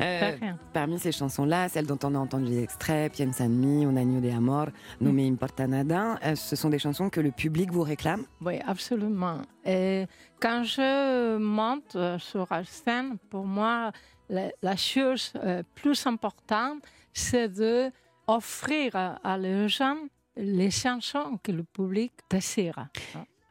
Euh, 0.00 0.32
parmi 0.72 0.98
ces 0.98 1.12
chansons-là, 1.12 1.68
celles 1.68 1.86
dont 1.86 1.98
on 2.04 2.14
a 2.14 2.18
entendu 2.18 2.46
les 2.46 2.62
extraits, 2.62 3.12
Piensa 3.12 3.44
en 3.44 3.48
mi, 3.48 3.84
Un 3.84 3.96
año 3.96 4.20
de 4.20 4.30
amor, 4.30 4.68
No 5.00 5.12
me 5.12 5.26
importa 5.28 5.66
nada, 5.66 6.18
euh, 6.24 6.34
ce 6.34 6.56
sont 6.56 6.70
des 6.70 6.78
chansons 6.78 7.10
que 7.10 7.20
le 7.20 7.30
public 7.30 7.70
vous 7.72 7.82
réclame. 7.82 8.24
Oui, 8.40 8.58
absolument. 8.66 9.42
Et 9.64 10.06
quand 10.40 10.62
je 10.64 11.36
monte 11.38 11.94
euh, 11.96 12.18
sur 12.18 12.46
la 12.50 12.64
scène, 12.64 13.18
pour 13.30 13.44
moi, 13.46 13.92
la, 14.28 14.50
la 14.62 14.76
chose 14.76 15.32
euh, 15.36 15.62
plus 15.74 16.06
importante, 16.06 16.82
c'est 17.12 17.48
de 17.48 17.90
offrir 18.26 18.94
à, 18.94 19.18
à 19.24 19.38
les 19.38 19.68
gens 19.68 19.96
les 20.36 20.70
chansons 20.70 21.38
que 21.42 21.50
le 21.50 21.64
public 21.64 22.12
désire. 22.30 22.86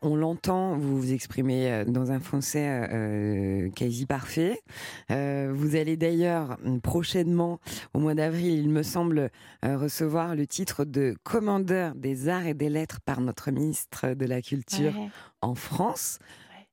On 0.03 0.15
l'entend, 0.15 0.77
vous 0.77 0.97
vous 1.01 1.11
exprimez 1.13 1.71
euh, 1.71 1.85
dans 1.85 2.11
un 2.11 2.19
français 2.19 2.87
euh, 2.91 3.69
quasi 3.71 4.05
parfait. 4.05 4.61
Euh, 5.09 5.51
vous 5.55 5.75
allez 5.75 5.97
d'ailleurs 5.97 6.57
prochainement, 6.83 7.59
au 7.95 7.99
mois 7.99 8.13
d'avril, 8.13 8.59
il 8.59 8.69
me 8.69 8.83
semble, 8.83 9.31
euh, 9.65 9.77
recevoir 9.77 10.35
le 10.35 10.45
titre 10.45 10.85
de 10.85 11.15
commandeur 11.23 11.95
des 11.95 12.29
arts 12.29 12.45
et 12.45 12.53
des 12.53 12.69
lettres 12.69 12.99
par 13.01 13.21
notre 13.21 13.49
ministre 13.49 14.13
de 14.13 14.25
la 14.25 14.41
Culture 14.43 14.95
Ouais. 14.95 15.09
en 15.41 15.55
France. 15.55 16.19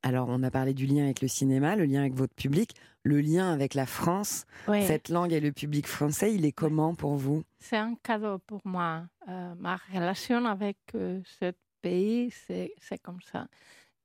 Alors, 0.03 0.29
on 0.29 0.43
a 0.43 0.51
parlé 0.51 0.75
du 0.75 0.85
lien 0.85 1.05
avec 1.05 1.23
le 1.23 1.29
cinéma, 1.29 1.77
le 1.77 1.87
lien 1.87 2.01
avec 2.01 2.13
votre 2.15 2.35
public, 2.35 2.75
le 3.05 3.23
lien 3.23 3.51
avec 3.51 3.73
la 3.73 3.87
France. 3.87 4.45
Ouais. 4.69 4.83
Cette 4.83 5.09
langue 5.09 5.33
et 5.33 5.41
le 5.41 5.51
public 5.51 5.87
français, 5.87 6.35
il 6.35 6.45
est 6.45 6.53
comment 6.53 6.95
pour 6.95 7.17
vous? 7.17 7.43
C'est 7.59 7.79
un 7.79 7.95
cadeau 8.03 8.37
pour 8.47 8.61
moi. 8.67 9.05
Euh, 9.31 9.55
ma 9.59 9.79
relation 9.95 10.45
avec 10.45 10.77
euh, 10.95 11.21
ce 11.41 11.53
c'est 12.31 12.99
comme 13.03 13.21
ça. 13.21 13.47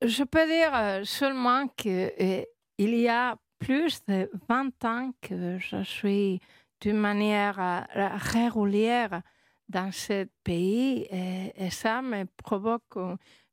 Je 0.01 0.23
peux 0.23 0.45
dire 0.45 0.71
euh, 0.73 1.03
seulement 1.03 1.67
qu'il 1.67 2.45
y 2.77 3.07
a 3.07 3.35
plus 3.59 4.01
de 4.07 4.29
20 4.47 4.85
ans 4.85 5.11
que 5.21 5.57
je 5.59 5.83
suis 5.83 6.39
d'une 6.81 6.97
manière 6.97 7.59
euh, 7.59 8.09
régulière 8.15 9.21
dans 9.69 9.91
ce 9.91 10.25
pays 10.43 11.07
et, 11.11 11.53
et 11.55 11.69
ça 11.69 12.01
me 12.01 12.25
provoque 12.43 12.97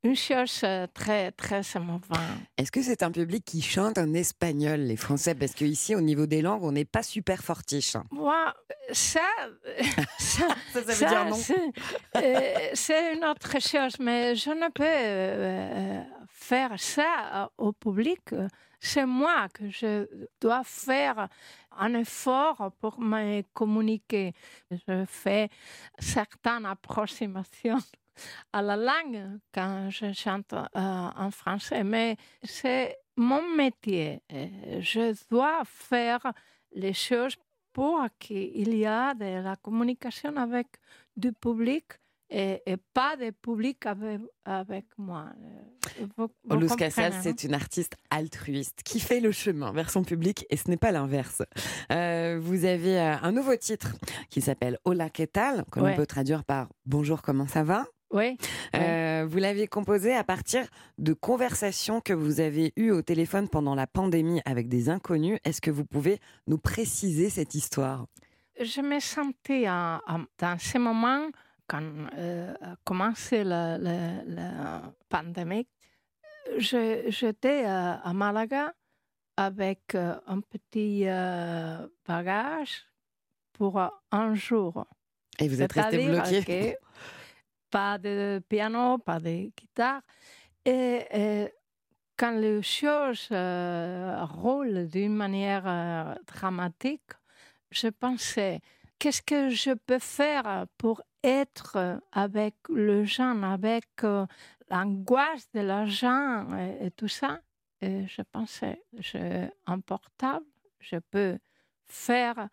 une 0.03 0.15
chose 0.15 0.61
euh, 0.63 0.87
très, 0.93 1.31
très 1.31 1.61
émouvante. 1.75 2.19
Est-ce 2.57 2.71
que 2.71 2.81
c'est 2.81 3.03
un 3.03 3.11
public 3.11 3.43
qui 3.45 3.61
chante 3.61 3.97
en 3.97 4.13
espagnol, 4.13 4.79
les 4.81 4.95
Français? 4.95 5.35
Parce 5.35 5.53
qu'ici, 5.53 5.95
au 5.95 6.01
niveau 6.01 6.25
des 6.25 6.41
langues, 6.41 6.63
on 6.63 6.71
n'est 6.71 6.85
pas 6.85 7.03
super 7.03 7.43
fortiche. 7.43 7.95
hein. 7.95 8.03
Moi, 8.11 8.53
ça, 8.91 9.19
ça, 10.17 10.47
Ça, 10.73 10.73
ça 10.73 10.81
veut 10.81 10.95
dire 10.95 11.25
non. 11.25 11.35
c'est- 11.35 11.71
euh, 12.17 12.69
C'est 12.73 13.13
une 13.15 13.25
autre 13.25 13.59
chose, 13.61 13.95
mais 13.99 14.35
je 14.35 14.49
ne 14.49 14.69
peux 14.71 14.83
euh, 14.85 16.01
faire 16.29 16.73
ça 16.79 17.51
au 17.57 17.73
public. 17.73 18.21
C'est 18.79 19.05
moi 19.07 19.47
que 19.53 19.69
je 19.69 20.07
dois 20.39 20.61
faire 20.63 21.27
un 21.77 21.93
effort 21.95 22.71
pour 22.79 22.99
me 22.99 23.41
communiquer. 23.53 24.33
Je 24.71 25.05
fais 25.05 25.49
certaines 25.99 26.65
approximations 26.65 27.79
à 28.53 28.61
la 28.61 28.75
langue 28.75 29.39
quand 29.53 29.89
je 29.89 30.11
chante 30.13 30.53
euh, 30.53 30.67
en 30.75 31.31
français, 31.31 31.83
mais 31.83 32.17
c'est 32.43 32.97
mon 33.15 33.41
métier. 33.55 34.21
Euh, 34.31 34.81
Je 34.81 35.15
dois 35.29 35.63
faire 35.65 36.21
les 36.71 36.93
choses 36.93 37.35
pour 37.73 37.99
qu'il 38.19 38.73
y 38.73 38.83
ait 38.83 39.15
de 39.15 39.43
la 39.43 39.55
communication 39.55 40.35
avec 40.37 40.67
du 41.15 41.31
public 41.31 41.85
et, 42.29 42.61
et 42.65 42.77
pas 42.93 43.15
de 43.15 43.29
public 43.31 43.85
avec, 43.85 44.19
avec 44.45 44.85
moi. 44.97 45.27
Euh, 45.99 46.05
vous- 46.17 46.27
vous 46.43 46.57
Luz 46.59 46.71
c'est 47.21 47.43
une 47.43 47.53
artiste 47.53 47.95
altruiste 48.09 48.81
qui 48.83 48.99
fait 48.99 49.19
le 49.19 49.31
chemin 49.31 49.71
vers 49.71 49.89
son 49.89 50.03
public 50.03 50.45
et 50.49 50.57
ce 50.57 50.69
n'est 50.69 50.77
pas 50.77 50.91
l'inverse. 50.91 51.41
Euh, 51.91 52.39
vous 52.41 52.65
avez 52.65 52.99
euh, 52.99 53.15
un 53.21 53.31
nouveau 53.31 53.55
titre 53.55 53.95
qui 54.29 54.41
s'appelle 54.41 54.77
Hola, 54.85 55.09
que 55.09 55.23
tal? 55.23 55.63
Que 55.71 55.79
l'on 55.79 55.85
Ouais. 55.87 55.95
peut 55.95 56.05
traduire 56.05 56.43
par 56.43 56.67
Bonjour, 56.85 57.21
comment 57.21 57.47
ça 57.47 57.63
va? 57.63 57.85
Oui. 58.11 58.37
Euh, 58.75 59.25
Vous 59.29 59.37
l'avez 59.37 59.67
composé 59.67 60.13
à 60.13 60.23
partir 60.23 60.65
de 60.97 61.11
conversations 61.13 61.99
que 61.99 62.13
vous 62.13 62.39
avez 62.39 62.71
eues 62.77 62.91
au 62.91 63.01
téléphone 63.01 63.49
pendant 63.49 63.75
la 63.75 63.85
pandémie 63.87 64.41
avec 64.45 64.69
des 64.69 64.87
inconnus. 64.89 65.39
Est-ce 65.43 65.59
que 65.59 65.71
vous 65.71 65.83
pouvez 65.85 66.19
nous 66.47 66.57
préciser 66.57 67.29
cette 67.29 67.53
histoire? 67.55 68.05
Je 68.61 68.79
me 68.81 68.99
sentais 69.01 69.67
en- 69.69 69.99
en- 70.07 70.23
dans 70.39 70.57
ce 70.57 70.77
moment, 70.77 71.27
quand 71.67 71.83
euh, 72.17 72.53
a 72.61 72.75
commencé 72.83 73.43
la, 73.43 73.77
la- 73.77 74.23
la 74.25 74.81
pandémie, 75.09 75.67
j'étais 76.57 77.65
à, 77.65 77.95
à 77.95 78.13
Malaga 78.13 78.73
avec 79.35 79.93
euh, 79.95 80.15
un 80.27 80.39
petit 80.41 81.03
euh, 81.07 81.87
bagage 82.07 82.85
pour 83.53 83.79
un 84.11 84.33
jour. 84.35 84.85
Et 85.39 85.47
vous 85.47 85.61
êtes 85.61 85.73
resté 85.73 86.07
bloqué. 86.07 86.43
que 86.43 86.77
pas 87.69 87.97
de 87.97 88.41
piano, 88.47 88.97
pas 88.97 89.19
de 89.19 89.51
guitare. 89.55 90.01
Et, 90.65 91.05
et 91.11 91.53
quand 92.17 92.31
les 92.31 92.61
choses 92.63 93.27
roulent 93.31 94.87
d'une 94.87 95.13
manière 95.15 96.17
dramatique, 96.25 97.11
je 97.69 97.87
pensais, 97.89 98.59
qu'est-ce 98.97 99.21
que 99.21 99.49
je 99.49 99.71
peux 99.73 99.99
faire 99.99 100.65
pour 100.77 101.01
être 101.23 101.99
avec 102.11 102.55
le 102.69 103.03
gens, 103.03 103.41
avec 103.43 103.85
euh, 104.03 104.25
l'angoisse 104.69 105.49
de 105.53 105.61
l'argent 105.61 106.47
et, 106.57 106.87
et 106.87 106.91
tout 106.91 107.07
ça 107.07 107.41
Et 107.81 108.07
je 108.07 108.21
pensais, 108.21 108.81
j'ai 108.97 109.49
un 109.65 109.79
portable, 109.79 110.45
je 110.79 110.97
peux 110.97 111.37
faire 111.85 112.49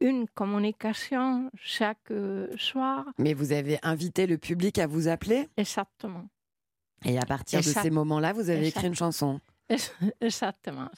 une 0.00 0.28
communication 0.28 1.50
chaque 1.54 2.10
euh, 2.10 2.48
soir. 2.58 3.04
Mais 3.18 3.34
vous 3.34 3.52
avez 3.52 3.78
invité 3.82 4.26
le 4.26 4.36
public 4.36 4.78
à 4.78 4.86
vous 4.86 5.08
appeler? 5.08 5.48
Exactement. 5.56 6.28
Et 7.04 7.18
à 7.18 7.24
partir 7.24 7.60
de 7.60 7.64
ces 7.64 7.90
moments-là, 7.90 8.32
vous 8.32 8.50
avez 8.50 8.68
écrit 8.68 8.86
une 8.88 8.94
chanson. 8.94 9.40
Exactement. 10.20 10.90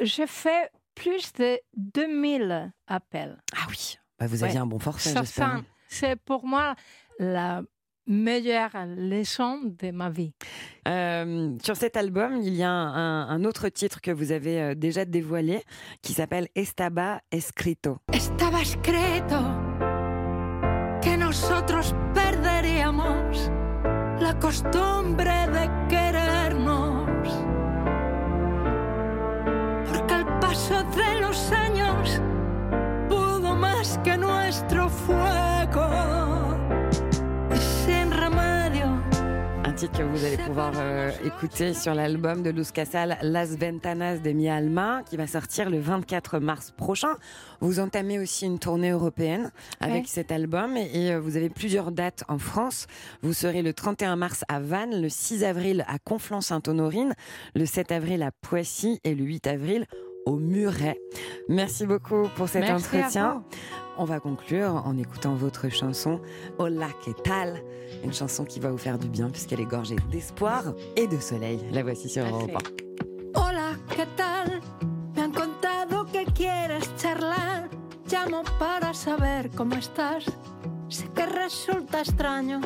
J'ai 0.00 0.26
fait 0.26 0.70
plus 0.94 1.32
de 1.34 1.58
2000 1.76 2.72
appels. 2.86 3.40
Ah 3.56 3.66
oui, 3.68 3.98
bah, 4.18 4.26
vous 4.26 4.44
aviez 4.44 4.58
un 4.58 4.66
bon 4.66 4.78
forfait, 4.78 5.14
j'espère. 5.16 5.62
C'est 5.90 6.16
pour 6.16 6.46
moi 6.46 6.76
la 7.18 7.62
meilleure 8.06 8.70
leçon 8.96 9.58
de 9.64 9.90
ma 9.90 10.08
vie. 10.08 10.32
Euh, 10.88 11.56
sur 11.62 11.76
cet 11.76 11.96
album, 11.96 12.40
il 12.42 12.54
y 12.54 12.62
a 12.62 12.70
un, 12.70 13.44
autre 13.44 13.68
titre 13.68 14.00
que 14.00 14.10
vous 14.12 14.32
avez 14.32 14.60
euh, 14.60 14.74
déjà 14.74 15.04
dévoilé 15.04 15.62
qui 16.00 16.12
s'appelle 16.12 16.48
Estaba 16.54 17.20
Escrito. 17.32 17.98
Estaba 18.12 18.62
escrito 18.62 19.36
que 21.02 21.16
nosotros 21.16 21.94
perderíamos 22.14 23.50
la 24.20 24.38
costumbre 24.38 25.48
de 25.48 25.68
querernos. 25.88 27.08
Porque 29.88 30.14
el 30.14 30.24
paso 30.38 30.82
de 30.84 31.20
los 31.20 31.52
años 31.52 32.20
pudo 33.08 33.56
más 33.56 33.98
que 34.04 34.16
nuestro 34.16 34.88
fuego. 34.88 35.49
Titre 39.80 39.98
que 39.98 40.02
vous 40.02 40.24
allez 40.26 40.36
pouvoir 40.36 40.72
euh, 40.76 41.10
écouter 41.24 41.72
sur 41.72 41.94
l'album 41.94 42.42
de 42.42 42.50
Luz 42.50 42.70
Casal, 42.70 43.16
Las 43.22 43.56
Ventanas 43.56 44.18
de 44.18 44.30
Mi 44.32 44.48
Alma, 44.50 45.02
qui 45.08 45.16
va 45.16 45.26
sortir 45.26 45.70
le 45.70 45.78
24 45.80 46.38
mars 46.38 46.70
prochain. 46.76 47.14
Vous 47.60 47.80
entamez 47.80 48.18
aussi 48.18 48.44
une 48.44 48.58
tournée 48.58 48.90
européenne 48.90 49.50
avec 49.80 50.02
Ouais. 50.02 50.06
cet 50.06 50.32
album 50.32 50.76
et, 50.76 50.90
et, 50.92 51.12
euh, 51.12 51.20
vous 51.20 51.36
avez 51.38 51.48
plusieurs 51.48 51.92
dates 51.92 52.24
en 52.28 52.38
France. 52.38 52.88
Vous 53.22 53.32
serez 53.32 53.62
le 53.62 53.72
31 53.72 54.16
mars 54.16 54.44
à 54.48 54.60
Vannes, 54.60 55.00
le 55.00 55.08
6 55.08 55.44
avril 55.44 55.84
à 55.88 55.98
Conflans-Sainte-Honorine, 55.98 57.14
le 57.54 57.64
7 57.64 57.90
avril 57.92 58.22
à 58.22 58.32
Poissy 58.32 59.00
et 59.04 59.14
le 59.14 59.24
8 59.24 59.46
avril 59.46 59.86
au 60.26 60.36
Muret. 60.36 61.00
Merci 61.48 61.86
beaucoup 61.86 62.28
pour 62.36 62.48
cet 62.50 62.62
Merci 62.62 62.96
entretien. 62.96 63.42
On 64.00 64.04
va 64.04 64.18
conclure 64.18 64.82
en 64.86 64.96
écoutant 64.96 65.34
votre 65.34 65.68
chanson 65.68 66.22
Hola, 66.56 66.88
que 67.04 67.10
tal 67.10 67.62
Une 68.02 68.14
chanson 68.14 68.46
qui 68.46 68.58
va 68.58 68.70
vous 68.70 68.78
faire 68.78 68.98
du 68.98 69.10
bien 69.10 69.28
puisqu'elle 69.28 69.60
est 69.60 69.66
gorgée 69.66 69.96
d'espoir 70.10 70.72
et 70.96 71.06
de 71.06 71.18
soleil. 71.18 71.60
La 71.70 71.82
voici 71.82 72.08
sur 72.08 72.24
Europe 72.24 72.50
1. 73.34 73.38
Hola, 73.38 73.76
¿qué 73.94 74.06
tal? 74.16 74.62
Me 75.14 75.20
han 75.20 75.32
contado 75.32 76.06
que 76.06 76.24
quieres 76.32 76.90
charlar. 76.96 77.68
Llamo 78.10 78.42
para 78.58 78.94
saber 78.94 79.50
cómo 79.50 79.74
estás. 79.74 80.24
Sé 80.88 81.06
que 81.14 81.26
resulta 81.26 82.00
extraño. 82.00 82.62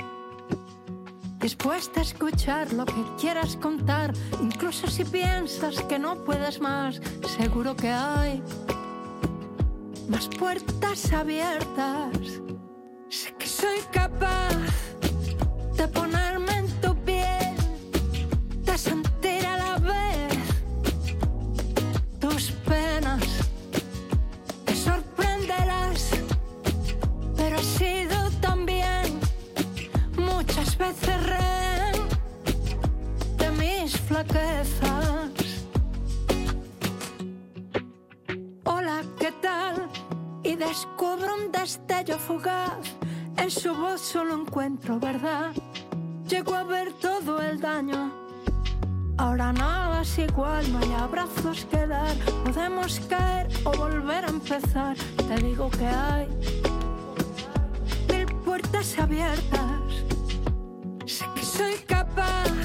Dispuesta 1.41 1.99
a 1.99 2.05
escuchar 2.05 2.73
lo 2.73 2.87
que 2.87 3.05
quieras 3.19 3.57
contar, 3.57 4.13
incluso 4.41 4.87
si 4.87 5.05
piensas 5.05 5.83
que 5.83 5.99
no 5.99 6.25
puedes 6.25 6.61
más, 6.61 7.01
seguro 7.37 7.75
que 7.75 7.91
hay 7.91 8.41
más 10.09 10.29
puertas 10.29 11.13
abiertas. 11.13 12.41
Sé 13.09 13.35
que 13.39 13.47
soy 13.47 13.79
capaz 13.91 14.57
de 15.77 15.89
ponerme 15.89 16.53
en 16.59 16.69
tu 16.81 16.95
piel, 17.05 17.55
de 18.65 18.79
sentir 18.79 19.47
a 19.47 19.57
la 19.59 19.79
vez 19.79 20.39
tus 22.21 22.51
penas. 22.69 23.25
Te 24.65 24.75
sorprenderás, 24.75 26.11
pero 27.37 27.57
he 27.57 27.65
sido 27.65 28.31
también 28.41 29.19
muchas 30.17 30.77
veces 30.77 31.27
rehén 31.27 31.97
de 33.39 33.51
mis 33.53 33.97
flaquezas. 33.97 34.94
Su 43.65 43.75
voz 43.75 44.03
solo 44.03 44.39
encuentro 44.43 45.01
verdad. 45.01 45.55
Llego 46.29 46.55
a 46.55 46.65
ver 46.65 46.93
todo 47.01 47.41
el 47.41 47.59
daño. 47.59 48.13
Ahora 49.17 49.55
nada 49.55 50.03
es 50.03 50.19
igual, 50.19 50.71
no 50.71 50.81
hay 50.81 50.93
abrazos 50.93 51.65
que 51.71 51.87
dar. 51.87 52.15
Podemos 52.45 53.01
caer 53.09 53.49
o 53.65 53.73
volver 53.73 54.27
a 54.27 54.29
empezar. 54.29 54.99
Te 55.17 55.37
digo 55.37 55.71
que 55.71 55.87
hay 55.87 56.29
mil 58.13 58.27
puertas 58.45 58.99
abiertas. 58.99 59.81
Sé 61.07 61.25
que 61.35 61.43
soy 61.43 61.77
capaz 61.87 62.64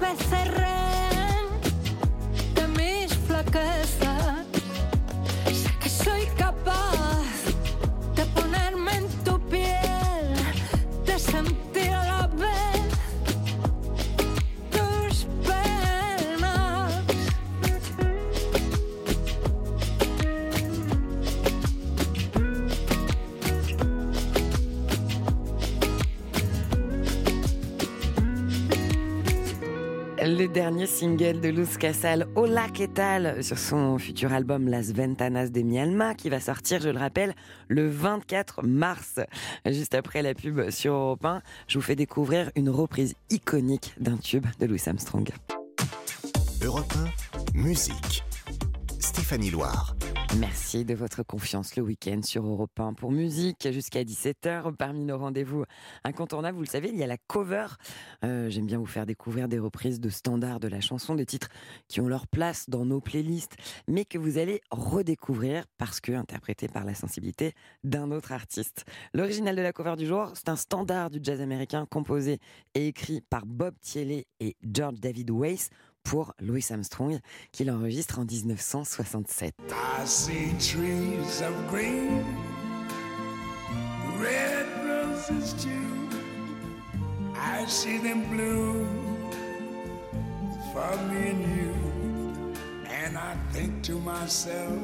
becerren, 0.00 1.44
que 2.56 2.64
més 2.76 3.12
flaques 3.28 3.85
single 30.86 31.40
de 31.40 31.48
Luz 31.48 31.76
Casal, 31.78 32.28
Hola, 32.34 32.68
que 32.68 32.86
tal? 32.86 33.42
Sur 33.42 33.58
son 33.58 33.98
futur 33.98 34.32
album 34.32 34.68
Las 34.68 34.92
Ventanas 34.92 35.50
de 35.50 35.62
Mi 35.62 35.78
Alma, 35.78 36.14
qui 36.14 36.28
va 36.28 36.40
sortir, 36.40 36.80
je 36.80 36.88
le 36.88 36.98
rappelle, 36.98 37.34
le 37.68 37.88
24 37.88 38.62
mars. 38.62 39.20
Juste 39.66 39.94
après 39.94 40.22
la 40.22 40.34
pub 40.34 40.70
sur 40.70 40.94
Europe 40.94 41.24
1, 41.24 41.42
je 41.66 41.78
vous 41.78 41.84
fais 41.84 41.96
découvrir 41.96 42.50
une 42.54 42.70
reprise 42.70 43.14
iconique 43.30 43.94
d'un 43.98 44.16
tube 44.16 44.46
de 44.60 44.66
Louis 44.66 44.82
Armstrong. 44.86 45.28
Europe 46.62 46.92
1, 47.54 47.58
musique. 47.58 48.24
Stéphanie 49.00 49.50
Loire. 49.50 49.96
Merci 50.40 50.84
de 50.84 50.94
votre 50.94 51.22
confiance 51.22 51.76
le 51.76 51.82
week-end 51.82 52.20
sur 52.22 52.44
Europe 52.46 52.78
1 52.78 52.92
pour 52.92 53.10
musique 53.10 53.70
jusqu'à 53.72 54.04
17h. 54.04 54.74
Parmi 54.74 55.04
nos 55.04 55.16
rendez-vous 55.16 55.64
incontournables, 56.04 56.56
vous 56.56 56.64
le 56.64 56.68
savez, 56.68 56.90
il 56.90 56.96
y 56.96 57.02
a 57.02 57.06
la 57.06 57.16
cover. 57.16 57.66
Euh, 58.22 58.50
J'aime 58.50 58.66
bien 58.66 58.78
vous 58.78 58.86
faire 58.86 59.06
découvrir 59.06 59.48
des 59.48 59.58
reprises 59.58 59.98
de 59.98 60.10
standards 60.10 60.60
de 60.60 60.68
la 60.68 60.80
chanson, 60.80 61.14
des 61.14 61.24
titres 61.24 61.48
qui 61.88 62.02
ont 62.02 62.08
leur 62.08 62.26
place 62.26 62.68
dans 62.68 62.84
nos 62.84 63.00
playlists, 63.00 63.56
mais 63.88 64.04
que 64.04 64.18
vous 64.18 64.36
allez 64.36 64.60
redécouvrir 64.70 65.64
parce 65.78 66.00
que 66.00 66.12
interprétés 66.12 66.68
par 66.68 66.84
la 66.84 66.94
sensibilité 66.94 67.54
d'un 67.82 68.10
autre 68.10 68.32
artiste. 68.32 68.84
L'original 69.14 69.56
de 69.56 69.62
la 69.62 69.72
cover 69.72 69.96
du 69.96 70.06
jour, 70.06 70.32
c'est 70.34 70.50
un 70.50 70.56
standard 70.56 71.08
du 71.08 71.20
jazz 71.22 71.40
américain 71.40 71.86
composé 71.88 72.40
et 72.74 72.88
écrit 72.88 73.22
par 73.22 73.46
Bob 73.46 73.74
Thiele 73.80 74.24
et 74.40 74.56
George 74.62 75.00
David 75.00 75.30
Weiss 75.30 75.70
pour 76.06 76.34
Louis 76.40 76.64
Armstrong, 76.70 77.18
qu'il 77.50 77.70
enregistre 77.70 78.20
en 78.20 78.24
1967. 78.24 79.54
I 79.70 80.06
see 80.06 80.52
trees 80.58 81.42
of 81.42 81.52
green, 81.68 82.24
red 84.20 84.66
roses 84.86 85.52
too. 85.54 85.68
I 87.34 87.66
see 87.66 87.98
them 87.98 88.22
bloom 88.30 88.86
for 90.72 90.96
me 91.10 91.30
and 91.30 91.42
you. 91.56 91.74
And 92.88 93.18
I 93.18 93.34
think 93.52 93.82
to 93.84 93.98
myself, 93.98 94.78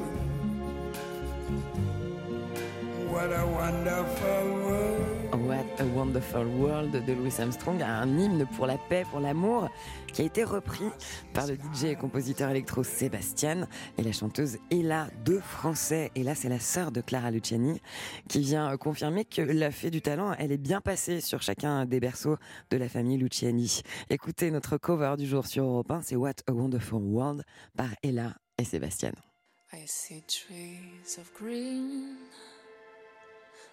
what 3.09 3.31
a 3.31 3.45
wonderful 3.45 4.43
world. 4.65 5.12
What 5.33 5.65
a 5.79 5.85
Wonderful 5.95 6.45
World 6.45 6.91
de 6.91 7.13
Louis 7.13 7.33
Armstrong, 7.39 7.81
un 7.81 8.19
hymne 8.19 8.45
pour 8.55 8.67
la 8.67 8.77
paix, 8.77 9.03
pour 9.09 9.19
l'amour, 9.19 9.67
qui 10.13 10.21
a 10.21 10.25
été 10.25 10.43
repris 10.43 10.85
par 11.33 11.47
le 11.47 11.55
DJ 11.55 11.85
et 11.85 11.95
compositeur 11.95 12.51
électro 12.51 12.83
Sébastien 12.83 13.67
et 13.97 14.03
la 14.03 14.11
chanteuse 14.11 14.59
Ella, 14.69 15.07
deux 15.25 15.39
Français. 15.39 16.11
Ella, 16.15 16.35
c'est 16.35 16.49
la 16.49 16.59
sœur 16.59 16.91
de 16.91 17.01
Clara 17.01 17.31
Luciani, 17.31 17.81
qui 18.29 18.41
vient 18.41 18.77
confirmer 18.77 19.25
que 19.25 19.41
la 19.41 19.71
fée 19.71 19.89
du 19.89 20.03
talent, 20.03 20.35
elle 20.37 20.51
est 20.51 20.57
bien 20.57 20.81
passée 20.81 21.19
sur 21.19 21.41
chacun 21.41 21.85
des 21.85 21.99
berceaux 21.99 22.37
de 22.69 22.77
la 22.77 22.87
famille 22.87 23.17
Luciani. 23.17 23.81
Écoutez 24.11 24.51
notre 24.51 24.77
cover 24.77 25.15
du 25.17 25.25
jour 25.25 25.47
sur 25.47 25.63
Europe 25.63 25.89
1, 25.89 26.03
c'est 26.03 26.15
What 26.15 26.43
a 26.47 26.53
Wonderful 26.53 27.01
World 27.01 27.43
par 27.75 27.89
Ella 28.03 28.35
et 28.59 28.65
Sébastien. 28.65 29.13
I 29.73 29.87
see 29.87 30.21
trees 30.27 31.17
of 31.17 31.33
green, 31.33 32.17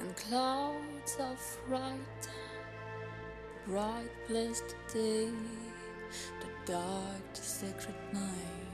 and 0.00 0.16
clouds 0.16 1.16
of 1.20 1.38
white, 1.68 2.28
bright 3.66 4.10
blessed 4.28 4.74
day, 4.92 5.30
the 6.40 6.72
dark 6.72 7.32
the 7.34 7.42
sacred 7.42 7.96
night, 8.12 8.68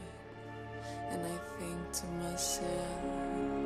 and 1.11 1.21
I 1.23 1.39
think 1.59 1.93
to 1.93 2.07
myself, 2.23 3.64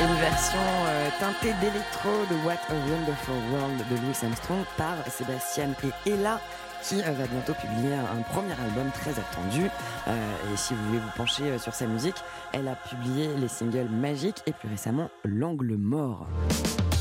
une 0.00 0.14
version 0.20 0.58
euh, 0.86 1.08
teintée 1.18 1.52
d'électro 1.60 2.10
de 2.30 2.36
What 2.46 2.60
a 2.68 2.74
Wonderful 2.88 3.34
World 3.50 3.78
de 3.90 3.96
Louis 3.96 4.16
Armstrong 4.22 4.64
par 4.76 4.94
Sébastien 5.08 5.70
et 5.82 6.10
Ella 6.10 6.40
qui 6.84 7.00
euh, 7.00 7.10
va 7.10 7.26
bientôt 7.26 7.54
publier 7.54 7.94
un, 7.94 8.22
premier 8.22 8.52
album 8.52 8.90
très 8.92 9.10
attendu. 9.10 9.68
Euh, 10.06 10.52
et 10.52 10.56
si 10.56 10.74
vous 10.74 10.86
voulez 10.86 11.00
vous 11.00 11.10
pencher 11.16 11.58
sur 11.58 11.74
sa 11.74 11.86
musique, 11.86 12.14
elle 12.52 12.68
a 12.68 12.76
publié 12.76 13.28
les 13.38 13.48
singles 13.48 13.88
Magique 13.90 14.42
et 14.46 14.52
plus 14.52 14.68
récemment 14.68 15.10
L'Angle 15.24 15.76
Mort. 15.76 16.28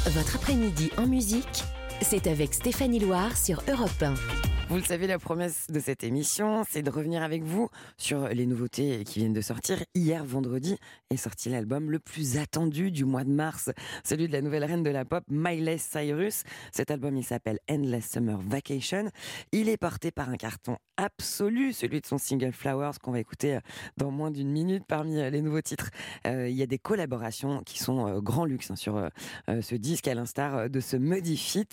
Votre 0.08 0.38
après-midi 0.38 0.92
en 0.98 1.06
musique 1.06 1.66
c'est 2.02 2.28
avec 2.28 2.54
Stéphanie 2.54 3.00
Loire 3.00 3.36
sur 3.36 3.64
Europe 3.68 3.90
1. 4.02 4.57
Vous 4.70 4.76
le 4.76 4.84
savez, 4.84 5.08
la 5.08 5.18
promesse 5.18 5.68
de 5.70 5.80
cette 5.80 6.04
émission, 6.04 6.66
c'est 6.70 6.82
de 6.82 6.90
revenir 6.90 7.24
avec 7.24 7.42
vous 7.42 7.70
sur 7.96 8.28
les 8.28 8.46
nouveautés 8.46 9.06
qui 9.06 9.20
viennent 9.20 9.32
de 9.32 9.40
sortir. 9.40 9.82
Hier, 9.96 10.26
vendredi, 10.26 10.76
est 11.10 11.16
sorti 11.16 11.48
l'album 11.48 11.90
le 11.90 12.00
plus 12.00 12.38
attendu 12.38 12.92
du 12.92 13.06
mois 13.06 13.24
de 13.24 13.30
mars, 13.30 13.72
celui 14.04 14.28
de 14.28 14.34
la 14.34 14.42
nouvelle 14.42 14.66
reine 14.66 14.84
de 14.84 14.90
la 14.90 15.06
pop, 15.06 15.24
Miley 15.30 15.78
Cyrus. 15.78 16.44
Cet 16.74 16.92
album, 16.92 17.16
il 17.16 17.24
s'appelle 17.24 17.60
Endless 17.72 18.12
Summer 18.12 18.38
Vacation. 18.42 19.10
Il 19.54 19.70
est 19.70 19.78
porté 19.78 20.12
par 20.12 20.30
un 20.30 20.36
carton 20.36 20.76
absolu, 20.98 21.72
celui 21.72 22.02
de 22.02 22.06
son 22.06 22.18
single 22.18 22.52
Flowers, 22.52 23.00
qu'on 23.02 23.12
va 23.12 23.20
écouter 23.20 23.60
dans 23.96 24.12
moins 24.12 24.32
d'une 24.32 24.50
minute 24.50 24.84
parmi 24.86 25.16
les 25.16 25.42
nouveaux 25.42 25.62
titres. 25.62 25.92
Euh, 26.26 26.50
il 26.50 26.56
y 26.58 26.64
a 26.64 26.68
des 26.68 26.80
collaborations 26.80 27.62
qui 27.64 27.80
sont 27.80 28.08
euh, 28.08 28.20
grand 28.20 28.44
luxe 28.44 28.72
hein, 28.72 28.76
sur 28.76 28.98
euh, 28.98 29.08
euh, 29.50 29.62
ce 29.62 29.76
disque, 29.76 30.10
à 30.10 30.14
l'instar 30.14 30.70
de 30.70 30.80
ce 30.82 30.98
Muddy 30.98 31.38
Fit. 31.38 31.68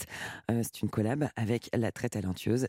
Euh, 0.50 0.60
c'est 0.62 0.82
une 0.82 0.90
collab 0.90 1.28
avec 1.34 1.70
la 1.74 1.90
très 1.90 2.08
talentueuse 2.08 2.68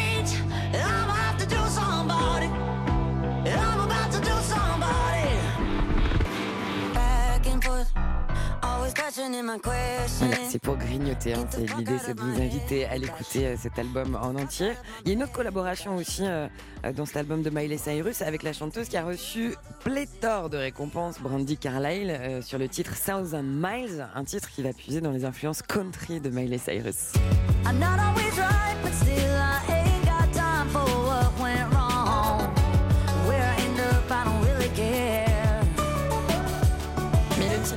Voilà, 10.19 10.35
c'est 10.49 10.61
pour 10.61 10.77
grignoter. 10.77 11.33
hein. 11.33 11.45
L'idée, 11.77 11.97
c'est 12.05 12.13
de 12.13 12.21
vous 12.21 12.41
inviter 12.41 12.85
à 12.85 12.97
l'écouter 12.97 13.47
euh, 13.47 13.55
cet 13.61 13.77
album 13.77 14.15
en 14.21 14.35
entier. 14.35 14.71
Il 15.03 15.09
y 15.09 15.11
a 15.11 15.13
une 15.15 15.23
autre 15.23 15.31
collaboration 15.33 15.95
aussi 15.97 16.23
euh, 16.25 16.47
euh, 16.85 16.93
dans 16.93 17.05
cet 17.05 17.17
album 17.17 17.41
de 17.41 17.49
Miley 17.49 17.77
Cyrus 17.77 18.21
avec 18.21 18.43
la 18.43 18.53
chanteuse 18.53 18.87
qui 18.87 18.95
a 18.97 19.03
reçu 19.03 19.55
pléthore 19.83 20.49
de 20.49 20.57
récompenses, 20.57 21.19
Brandy 21.19 21.57
Carlile, 21.57 22.09
euh, 22.11 22.41
sur 22.41 22.57
le 22.57 22.69
titre 22.69 22.93
Thousand 23.03 23.43
Miles, 23.43 24.07
un 24.15 24.23
titre 24.23 24.49
qui 24.49 24.61
va 24.61 24.71
puiser 24.73 25.01
dans 25.01 25.11
les 25.11 25.25
influences 25.25 25.61
country 25.61 26.21
de 26.21 26.29
Miley 26.29 26.57
Cyrus. 26.57 27.11
I'm 27.65 27.79
not 27.79 27.99
always 27.99 28.37
right, 28.37 28.77
but 28.83 28.93
still 28.93 29.30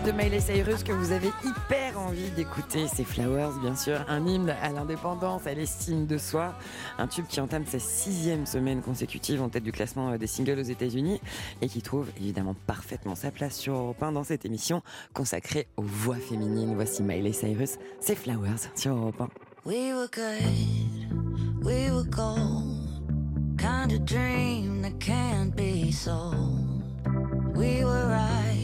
de 0.04 0.12
Miley 0.12 0.40
Cyrus 0.40 0.82
que 0.84 0.92
vous 0.92 1.12
avez 1.12 1.30
hyper 1.44 1.98
envie 1.98 2.30
d'écouter, 2.30 2.86
c'est 2.92 3.04
Flowers, 3.04 3.58
bien 3.62 3.74
sûr, 3.74 4.04
un 4.08 4.26
hymne 4.26 4.50
à 4.50 4.70
l'indépendance, 4.70 5.46
à 5.46 5.54
l'estime 5.54 6.06
de 6.06 6.18
soi, 6.18 6.54
un 6.98 7.06
tube 7.06 7.26
qui 7.26 7.40
entame 7.40 7.64
sa 7.64 7.78
sixième 7.78 8.44
semaine 8.44 8.82
consécutive 8.82 9.40
en 9.40 9.48
tête 9.48 9.62
du 9.62 9.72
classement 9.72 10.10
euh, 10.10 10.18
des 10.18 10.26
singles 10.26 10.58
aux 10.58 10.62
États-Unis 10.62 11.20
et 11.62 11.68
qui 11.68 11.80
trouve 11.80 12.08
évidemment 12.18 12.54
parfaitement 12.66 13.14
sa 13.14 13.30
place 13.30 13.56
sur 13.56 13.74
Europe 13.74 14.02
1 14.02 14.12
dans 14.12 14.24
cette 14.24 14.44
émission 14.44 14.82
consacrée 15.14 15.66
aux 15.76 15.82
voix 15.82 16.16
féminines. 16.16 16.74
Voici 16.74 17.02
Miley 17.02 17.32
Cyrus, 17.32 17.78
c'est 18.00 18.16
Flowers 18.16 18.68
sur 18.74 18.94
Europe 18.94 19.20
1. 19.20 19.28
We 19.64 19.94
were 19.94 20.08
good, 20.12 21.64
we 21.64 21.90
were. 21.90 22.04
Kind 23.56 23.92
of 23.92 24.04
dream 24.04 24.82
that 24.82 24.98
can't 25.00 25.56
be. 25.56 25.90
We 27.54 27.84
were 27.84 28.08
right 28.08 28.63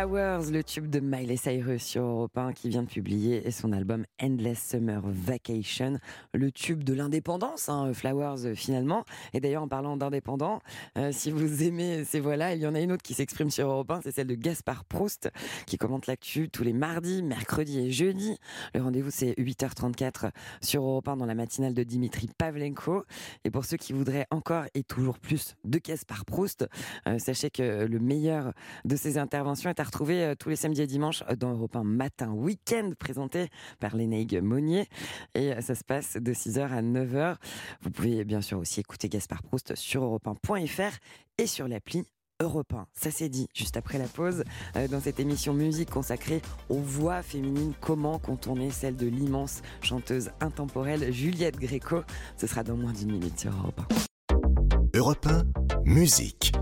Flowers, 0.00 0.50
le 0.50 0.64
tube 0.64 0.88
de 0.88 0.98
Miley 0.98 1.36
Cyrus 1.36 1.82
sur 1.82 2.02
Europe 2.02 2.38
1 2.38 2.54
qui 2.54 2.70
vient 2.70 2.82
de 2.82 2.88
publier 2.88 3.50
son 3.50 3.70
album 3.70 4.06
Endless 4.22 4.70
Summer 4.70 5.02
Vacation, 5.04 5.98
le 6.32 6.50
tube 6.50 6.84
de 6.84 6.94
l'indépendance, 6.94 7.68
hein, 7.68 7.92
Flowers 7.92 8.46
euh, 8.46 8.54
finalement. 8.54 9.04
Et 9.34 9.40
d'ailleurs 9.40 9.62
en 9.62 9.68
parlant 9.68 9.98
d'indépendant, 9.98 10.60
euh, 10.96 11.12
si 11.12 11.30
vous 11.30 11.64
aimez 11.64 12.04
ces 12.04 12.18
voix-là, 12.18 12.54
il 12.54 12.62
y 12.62 12.66
en 12.66 12.74
a 12.74 12.80
une 12.80 12.92
autre 12.92 13.02
qui 13.02 13.12
s'exprime 13.12 13.50
sur 13.50 13.68
Europe 13.68 13.90
1, 13.90 14.00
c'est 14.02 14.12
celle 14.12 14.26
de 14.26 14.34
Gaspard 14.34 14.86
Proust 14.86 15.30
qui 15.66 15.76
commente 15.76 16.06
l'actu 16.06 16.48
tous 16.48 16.62
les 16.62 16.72
mardis, 16.72 17.22
mercredis 17.22 17.80
et 17.80 17.90
jeudis. 17.90 18.38
Le 18.74 18.80
rendez-vous 18.80 19.10
c'est 19.10 19.32
8h34 19.32 20.30
sur 20.62 20.82
Europe 20.82 21.08
1 21.08 21.18
dans 21.18 21.26
la 21.26 21.34
matinale 21.34 21.74
de 21.74 21.82
Dimitri 21.82 22.30
Pavlenko. 22.38 23.04
Et 23.44 23.50
pour 23.50 23.66
ceux 23.66 23.76
qui 23.76 23.92
voudraient 23.92 24.26
encore 24.30 24.64
et 24.72 24.82
toujours 24.82 25.18
plus 25.18 25.56
de 25.64 25.78
Gaspard 25.78 26.24
Proust, 26.24 26.66
euh, 27.06 27.18
sachez 27.18 27.50
que 27.50 27.84
le 27.84 27.98
meilleur 27.98 28.54
de 28.86 28.96
ses 28.96 29.18
interventions 29.18 29.68
est 29.68 29.78
à 29.78 29.89
retrouver 29.90 30.24
euh, 30.24 30.34
tous 30.36 30.48
les 30.48 30.56
samedis 30.56 30.82
et 30.82 30.86
dimanches 30.86 31.24
dans 31.36 31.50
Europe 31.50 31.74
1 31.74 31.82
Matin 31.82 32.30
Week-end 32.30 32.92
présenté 32.96 33.48
par 33.80 33.96
Lénaïgue 33.96 34.40
Monnier. 34.40 34.86
Et 35.34 35.52
euh, 35.52 35.60
ça 35.60 35.74
se 35.74 35.82
passe 35.82 36.16
de 36.16 36.32
6h 36.32 36.60
à 36.60 36.80
9h. 36.80 37.36
Vous 37.82 37.90
pouvez 37.90 38.24
bien 38.24 38.40
sûr 38.40 38.58
aussi 38.58 38.78
écouter 38.78 39.08
Gaspard 39.08 39.42
Proust 39.42 39.74
sur 39.74 40.04
europe1.fr 40.04 40.96
et 41.38 41.46
sur 41.48 41.66
l'appli 41.66 42.04
Europe 42.40 42.72
1. 42.72 42.86
Ça 42.92 43.10
c'est 43.10 43.28
dit 43.28 43.48
juste 43.52 43.76
après 43.76 43.98
la 43.98 44.06
pause 44.06 44.44
euh, 44.76 44.86
dans 44.86 45.00
cette 45.00 45.18
émission 45.18 45.54
musique 45.54 45.90
consacrée 45.90 46.40
aux 46.68 46.78
voix 46.78 47.22
féminines. 47.22 47.72
Comment 47.80 48.20
contourner 48.20 48.70
celle 48.70 48.94
de 48.94 49.08
l'immense 49.08 49.60
chanteuse 49.82 50.30
intemporelle 50.40 51.12
Juliette 51.12 51.56
Gréco? 51.56 52.02
Ce 52.36 52.46
sera 52.46 52.62
dans 52.62 52.76
moins 52.76 52.92
d'une 52.92 53.10
minute 53.10 53.40
sur 53.40 53.50
Europe 53.52 53.80
1. 53.90 54.98
Europe 54.98 55.26
1, 55.26 55.42
musique. 55.84 56.52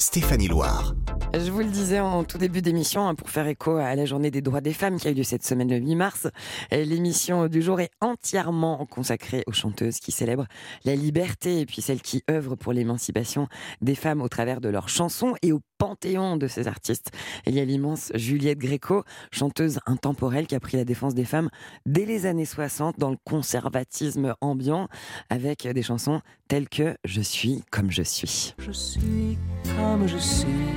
Stéphanie 0.00 0.46
Loire. 0.46 0.94
Je 1.34 1.50
vous 1.50 1.58
le 1.58 1.64
disais 1.64 1.98
en 1.98 2.22
tout 2.22 2.38
début 2.38 2.62
d'émission, 2.62 3.08
hein, 3.08 3.16
pour 3.16 3.30
faire 3.30 3.48
écho 3.48 3.76
à 3.76 3.96
la 3.96 4.06
journée 4.06 4.30
des 4.30 4.40
droits 4.40 4.60
des 4.60 4.72
femmes 4.72 4.96
qui 4.96 5.08
a 5.08 5.10
eu 5.10 5.14
lieu 5.14 5.24
cette 5.24 5.44
semaine 5.44 5.68
le 5.68 5.76
8 5.76 5.96
mars, 5.96 6.28
l'émission 6.70 7.48
du 7.48 7.60
jour 7.62 7.80
est 7.80 7.90
entièrement 8.00 8.86
consacrée 8.86 9.42
aux 9.48 9.52
chanteuses 9.52 9.98
qui 9.98 10.12
célèbrent 10.12 10.46
la 10.84 10.94
liberté 10.94 11.60
et 11.60 11.66
puis 11.66 11.82
celles 11.82 12.00
qui 12.00 12.22
œuvrent 12.30 12.56
pour 12.56 12.72
l'émancipation 12.72 13.48
des 13.82 13.96
femmes 13.96 14.22
au 14.22 14.28
travers 14.28 14.60
de 14.60 14.68
leurs 14.68 14.88
chansons 14.88 15.34
et 15.42 15.50
au 15.50 15.60
panthéon 15.78 16.36
de 16.36 16.46
ces 16.46 16.68
artistes. 16.68 17.10
Il 17.46 17.54
y 17.54 17.60
a 17.60 17.64
l'immense 17.64 18.12
Juliette 18.14 18.58
Gréco, 18.58 19.02
chanteuse 19.32 19.80
intemporelle 19.86 20.46
qui 20.46 20.54
a 20.54 20.60
pris 20.60 20.76
la 20.76 20.84
défense 20.84 21.14
des 21.14 21.24
femmes 21.24 21.50
dès 21.86 22.06
les 22.06 22.24
années 22.24 22.44
60 22.44 22.98
dans 22.98 23.10
le 23.10 23.18
conservatisme 23.24 24.34
ambiant 24.40 24.88
avec 25.28 25.66
des 25.66 25.82
chansons 25.82 26.20
telles 26.46 26.68
que 26.68 26.96
Je 27.04 27.20
suis 27.20 27.64
comme 27.70 27.90
je 27.90 28.02
suis. 28.02 28.54
Je 28.58 28.72
suis 28.72 29.38
comme 29.78 30.06
je 30.08 30.18
suis, 30.18 30.68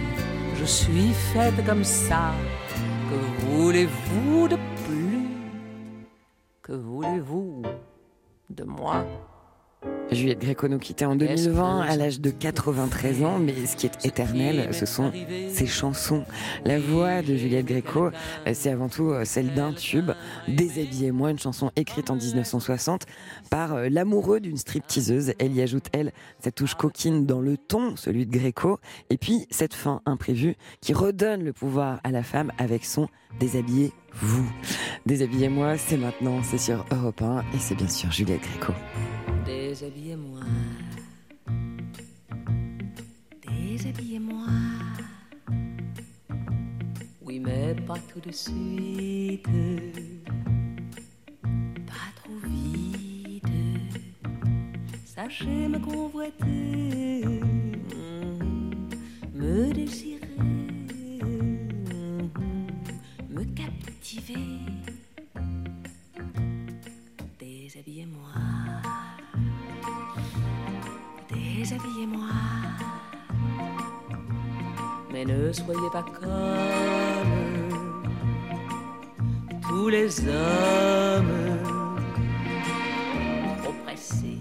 je 0.55 0.65
suis 0.65 1.11
faite 1.33 1.65
comme 1.65 1.83
ça. 1.83 2.33
Que 3.09 3.45
voulez-vous 3.45 4.47
de 4.47 4.57
plus? 4.85 5.27
Que 6.61 6.73
voulez-vous 6.73 7.63
de 8.49 8.63
moi? 8.63 9.03
Juliette 10.11 10.39
Gréco 10.39 10.67
nous 10.67 10.77
quittait 10.77 11.05
en 11.05 11.15
2020 11.15 11.82
à 11.82 11.95
l'âge 11.95 12.19
de 12.19 12.32
93 12.32 13.23
ans, 13.23 13.39
mais 13.39 13.65
ce 13.65 13.77
qui 13.77 13.86
est 13.86 14.05
éternel, 14.05 14.73
ce 14.73 14.86
sont 14.86 15.11
ses 15.49 15.65
chansons. 15.65 16.25
La 16.65 16.79
voix 16.79 17.21
de 17.21 17.36
Juliette 17.36 17.65
Gréco, 17.65 18.07
euh, 18.45 18.51
c'est 18.53 18.69
avant 18.69 18.89
tout 18.89 19.09
euh, 19.11 19.23
celle 19.23 19.53
d'un 19.53 19.71
tube, 19.71 20.11
Déshabillez-moi, 20.49 21.32
une 21.32 21.39
chanson 21.39 21.71
écrite 21.77 22.09
en 22.11 22.15
1960 22.15 23.05
par 23.49 23.73
euh, 23.73 23.88
l'amoureux 23.89 24.41
d'une 24.41 24.57
stripteaseuse. 24.57 25.34
Elle 25.39 25.53
y 25.53 25.61
ajoute, 25.61 25.86
elle, 25.93 26.11
sa 26.43 26.51
touche 26.51 26.75
coquine 26.75 27.25
dans 27.25 27.39
le 27.39 27.57
ton, 27.57 27.95
celui 27.95 28.25
de 28.25 28.32
Gréco, 28.32 28.79
et 29.09 29.17
puis 29.17 29.47
cette 29.49 29.73
fin 29.73 30.01
imprévue 30.05 30.55
qui 30.82 30.93
redonne 30.93 31.43
le 31.43 31.53
pouvoir 31.53 32.01
à 32.03 32.11
la 32.11 32.23
femme 32.23 32.51
avec 32.57 32.84
son 32.84 33.07
Déshabillez-vous. 33.39 34.51
Déshabillez-moi, 35.05 35.77
c'est 35.77 35.97
maintenant, 35.97 36.43
c'est 36.43 36.57
sur 36.57 36.86
Europe 36.91 37.21
1 37.21 37.39
et 37.55 37.59
c'est 37.59 37.75
bien 37.75 37.88
sûr 37.88 38.11
Juliette 38.11 38.41
Gréco. 38.41 38.73
Déshabillez-moi. 39.72 40.41
Déshabillez-moi. 43.47 44.47
Oui, 47.22 47.39
mais 47.39 47.74
pas 47.88 47.97
tout 47.99 48.19
de 48.19 48.34
suite. 48.34 49.47
Pas 51.88 52.11
trop 52.17 52.36
vite. 52.49 53.45
Sachez 55.05 55.69
me 55.69 55.80
convoiter. 55.80 57.24
Me 59.34 59.72
désirer. 59.72 60.19
Me 63.30 63.45
captiver. 63.55 64.70
Déshabillez-moi. 71.72 72.28
Mais 75.13 75.24
ne 75.24 75.53
soyez 75.53 75.89
pas 75.93 76.03
comme 76.03 76.28
tous 79.61 79.88
les 79.88 80.19
hommes 80.28 81.57
trop 83.63 83.74
pressés. 83.86 84.38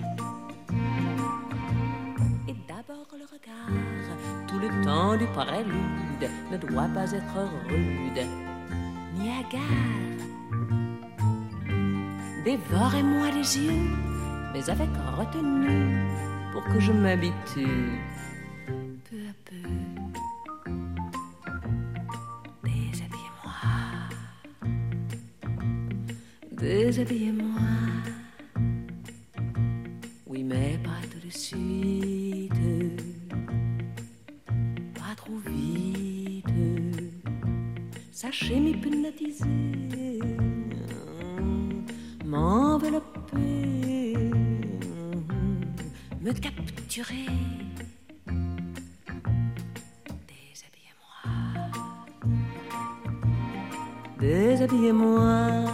Et 2.49 2.55
d'abord 2.67 3.07
le 3.13 3.27
regard, 3.31 3.71
tout 4.49 4.59
le 4.59 4.85
temps 4.85 5.17
du 5.17 5.27
prélude 5.29 6.31
ne 6.51 6.57
doit 6.57 6.89
pas 6.89 7.13
être 7.13 7.39
rude 7.69 8.27
ni 9.15 9.31
hagard. 9.31 9.61
Dévorez-moi 12.45 13.31
les 13.31 13.59
yeux, 13.59 13.89
mais 14.53 14.69
avec 14.69 14.89
retenue 15.17 16.30
pour 16.53 16.65
que 16.65 16.81
je 16.81 16.93
m'habitue 16.93 18.01
peu 19.11 19.17
à 19.29 19.35
peu. 19.45 19.57
Déshabillez-moi. 22.65 23.59
Déshabillez-moi. 26.53 27.61
Oui, 30.27 30.45
mais 30.45 30.79
pas 30.85 31.01
tout 31.11 31.27
de 31.27 31.33
suite. 31.33 32.53
Pas 34.95 35.15
trop 35.17 35.39
vite. 35.47 36.47
Sachez 38.13 38.61
m'hypnotiser. 38.61 40.21
Capturer. 46.91 47.27
Déshabillez-moi 54.19 55.65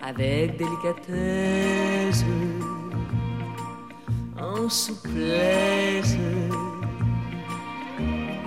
avec 0.00 0.56
délicatesse, 0.56 2.24
en 4.40 4.68
souplesse 4.68 6.16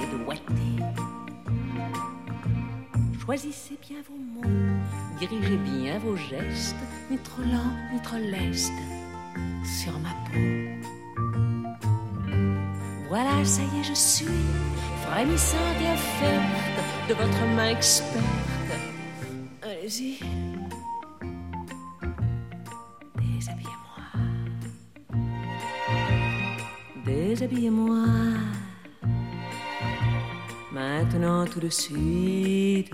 et 0.01 0.23
doigté. 0.23 0.53
Choisissez 3.19 3.77
bien 3.81 3.97
vos 4.07 4.17
mots, 4.17 4.49
dirigez 5.19 5.57
bien 5.57 5.99
vos 5.99 6.15
gestes, 6.15 6.75
ni 7.11 7.17
trop 7.17 7.43
lent, 7.43 7.73
ni 7.93 8.01
trop 8.01 8.17
leste, 8.17 8.71
Ça 13.43 13.61
y 13.61 13.79
est, 13.79 13.83
je 13.83 13.93
suis 13.93 14.25
frémissante 15.05 15.79
et 15.81 15.93
offerte 15.93 17.07
de 17.07 17.13
votre 17.13 17.45
main 17.55 17.69
experte. 17.69 18.17
Allez-y. 19.61 20.19
Déshabillez-moi. 23.15 24.03
Déshabillez-moi. 27.05 28.05
Maintenant, 30.73 31.45
tout 31.45 31.61
de 31.61 31.69
suite. 31.69 32.91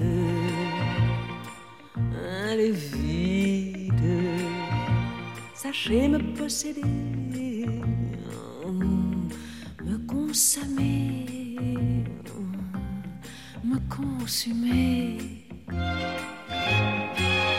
Allez 2.47 2.71
vite. 2.71 3.93
Sachez 5.55 6.07
me 6.07 6.19
posséder. 6.37 6.83
Me 13.73 13.79
consumer. 13.89 15.17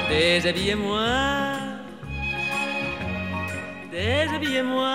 Déshabillez-moi. 0.09 1.07
Déshabillez-moi. 3.91 4.95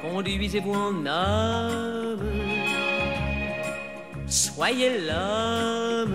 Conduisez-vous 0.00 0.74
en 0.74 1.06
homme 1.06 1.94
Soyez 4.26 5.00
l'homme, 5.00 6.14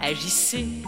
agissez. 0.00 0.82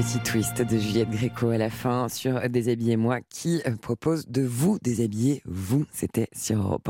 Petit 0.00 0.20
twist 0.20 0.62
de 0.62 0.78
Juliette 0.78 1.10
Gréco 1.10 1.48
à 1.48 1.58
la 1.58 1.70
fin 1.70 2.08
sur 2.08 2.40
Déshabillez-moi 2.48 3.18
qui 3.28 3.60
euh, 3.66 3.74
propose 3.74 4.28
de 4.28 4.42
vous 4.42 4.78
déshabiller, 4.80 5.42
vous. 5.44 5.86
C'était 5.92 6.28
sur 6.32 6.58
Europe 6.58 6.88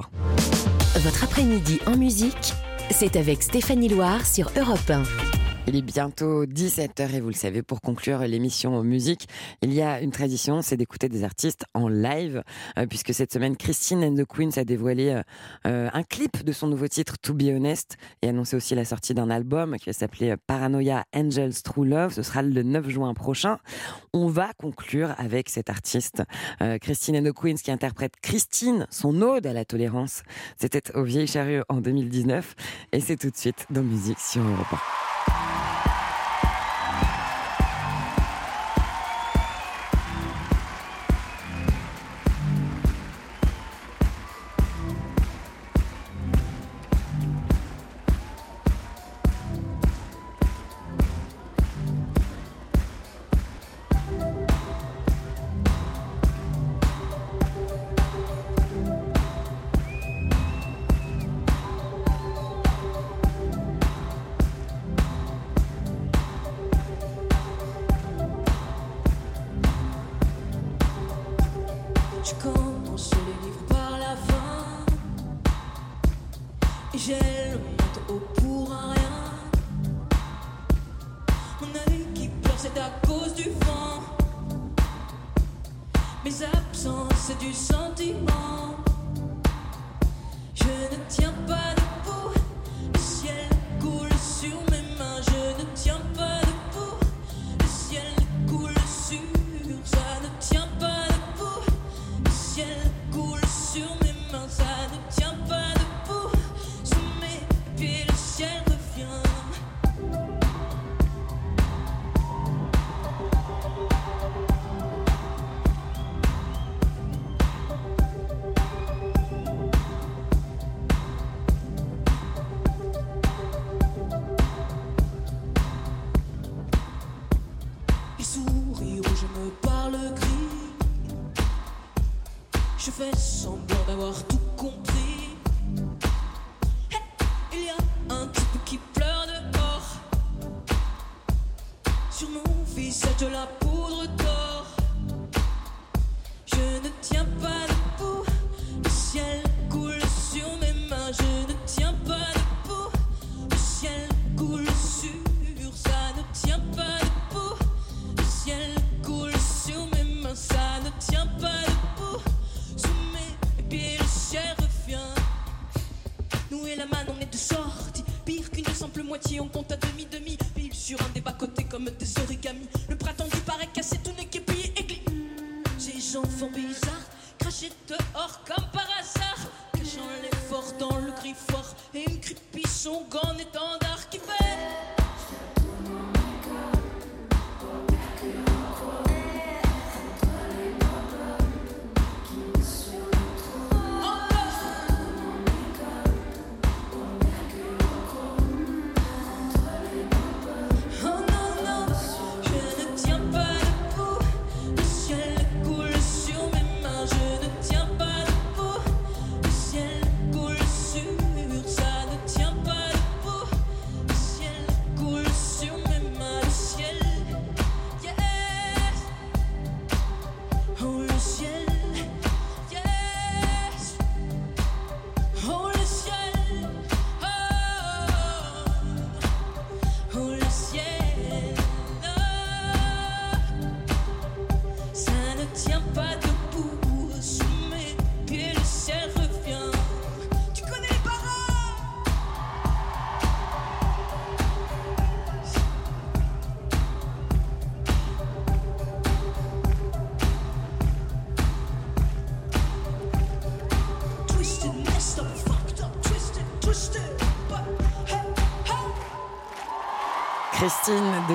1. 0.95 1.01
Votre 1.01 1.25
après-midi 1.25 1.81
en 1.87 1.97
musique, 1.97 2.53
c'est 2.91 3.17
avec 3.17 3.43
Stéphanie 3.43 3.89
Loire 3.89 4.27
sur 4.27 4.51
Europe 4.59 4.91
1. 4.91 5.38
Il 5.69 5.77
est 5.77 5.83
bientôt 5.83 6.47
17h 6.47 7.15
et 7.15 7.21
vous 7.21 7.29
le 7.29 7.35
savez, 7.35 7.63
pour 7.63 7.83
conclure 7.83 8.21
l'émission 8.21 8.83
musique, 8.83 9.29
il 9.61 9.75
y 9.75 9.83
a 9.83 10.01
une 10.01 10.13
tradition, 10.13 10.63
c'est 10.63 10.79
d'écouter 10.79 11.11
des 11.11 11.25
artistes 11.25 11.67
en 11.75 11.89
live, 11.89 12.43
euh, 12.79 12.87
puisque 12.87 13.13
cette 13.13 13.31
semaine, 13.31 13.55
Christine 13.55 14.03
and 14.03 14.15
the 14.15 14.25
Queens 14.25 14.53
a 14.57 14.65
dévoilé 14.65 15.11
euh, 15.11 15.23
euh, 15.67 15.91
un 15.93 16.03
clip 16.05 16.43
de 16.43 16.53
son 16.53 16.69
nouveau 16.69 16.89
titre, 16.89 17.19
To 17.19 17.35
Be 17.35 17.51
Honest, 17.55 17.99
et 18.23 18.31
annoncé 18.31 18.57
aussi 18.57 18.75
la 18.75 18.87
sortie 18.87 19.13
d'un 19.13 19.29
album 19.29 19.77
qui 19.77 19.91
va 19.91 19.93
s'appeler 19.93 20.37
Paranoia 20.47 21.05
Angels 21.15 21.61
True 21.63 21.87
Love. 21.87 22.15
Ce 22.15 22.23
sera 22.23 22.41
le 22.41 22.63
9 22.63 22.89
juin 22.89 23.13
prochain. 23.13 23.59
On 24.15 24.29
va 24.29 24.55
conclure 24.57 25.15
avec 25.19 25.51
cet 25.51 25.69
artiste, 25.69 26.23
Christine 26.81 27.19
and 27.19 27.31
the 27.31 27.35
Queens, 27.35 27.57
qui 27.63 27.71
interprète 27.71 28.15
Christine, 28.23 28.87
son 28.89 29.21
ode 29.21 29.47
à 29.47 29.53
la 29.53 29.67
tolérance. 29.67 30.23
C'était 30.57 30.97
au 30.97 31.03
Vieille 31.03 31.27
Charrue 31.27 31.61
en 31.69 31.83
2019, 31.83 32.55
et 32.93 33.01
c'est 33.01 33.19
tout 33.19 33.29
de 33.29 33.37
suite 33.37 33.67
dans 33.69 33.83
Musique 33.83 34.19
sur 34.19 34.43
Europe 34.43 34.73
1. 34.73 35.08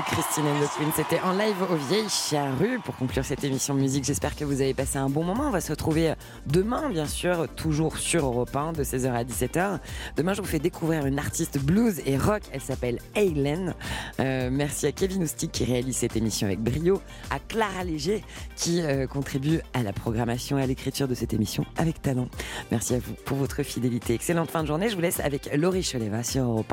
Christine 0.06 0.45
de 0.45 0.49
and 0.49 0.89
the. 0.89 0.93
C'était 0.95 1.20
en 1.22 1.34
live 1.34 1.56
au 1.70 1.76
Vieilles 1.76 2.10
Charrues 2.10 2.80
pour 2.84 2.95
conclure 2.95 3.26
cette 3.26 3.43
émission 3.43 3.74
musique. 3.74 4.04
J'espère 4.04 4.36
que 4.36 4.45
vous 4.45 4.62
avez 4.62 4.74
passé 4.74 4.97
un 4.97 5.10
bon 5.10 5.24
moment. 5.24 5.45
On 5.47 5.49
va 5.49 5.62
se 5.62 5.72
retrouver 5.72 6.14
demain, 6.45 6.89
bien 6.89 7.06
sûr, 7.06 7.47
toujours 7.56 7.97
sur 7.97 8.26
Europe 8.26 8.56
1 8.56 8.74
de 8.74 8.84
16h 8.84 9.12
à 9.12 9.24
17h. 9.24 9.80
Demain, 10.18 10.34
je 10.34 10.41
vous 10.41 10.47
fais 10.47 10.60
découvrir 10.60 11.06
une 11.06 11.20
artiste 11.20 11.60
blues 11.60 12.01
et 12.06 12.18
rock. 12.18 12.41
Elle 12.51 12.62
s'appelle 12.62 12.99
Hélène. 13.16 13.74
Euh, 14.20 14.49
merci 14.51 14.88
à 14.88 14.91
Kevin 14.91 15.24
Oustic 15.24 15.51
qui 15.51 15.64
réalise 15.64 15.97
cette 15.97 16.16
émission 16.16 16.47
avec 16.47 16.60
brio, 16.60 17.01
à 17.30 17.39
Clara 17.39 17.84
Léger 17.84 18.24
qui 18.56 18.82
euh, 18.82 19.08
contribue 19.08 19.62
à 19.74 19.84
la 19.84 19.93
programmation 19.93 20.58
et 20.58 20.64
à 20.64 20.68
l'écriture 20.68 21.08
de 21.08 21.16
cette 21.16 21.34
émission 21.34 21.66
avec 21.78 22.01
talent. 22.01 22.28
Merci 22.72 22.95
à 22.95 22.99
vous 22.99 23.14
pour 23.26 23.38
votre 23.38 23.64
fidélité. 23.64 24.14
Excellente 24.14 24.51
fin 24.51 24.64
de 24.64 24.68
journée. 24.68 24.89
Je 24.89 24.95
vous 24.95 25.01
laisse 25.01 25.20
avec 25.20 25.49
Laurie 25.56 25.84
Choleva 25.84 26.24
sur 26.24 26.43
Europe 26.43 26.66
1. 26.70 26.72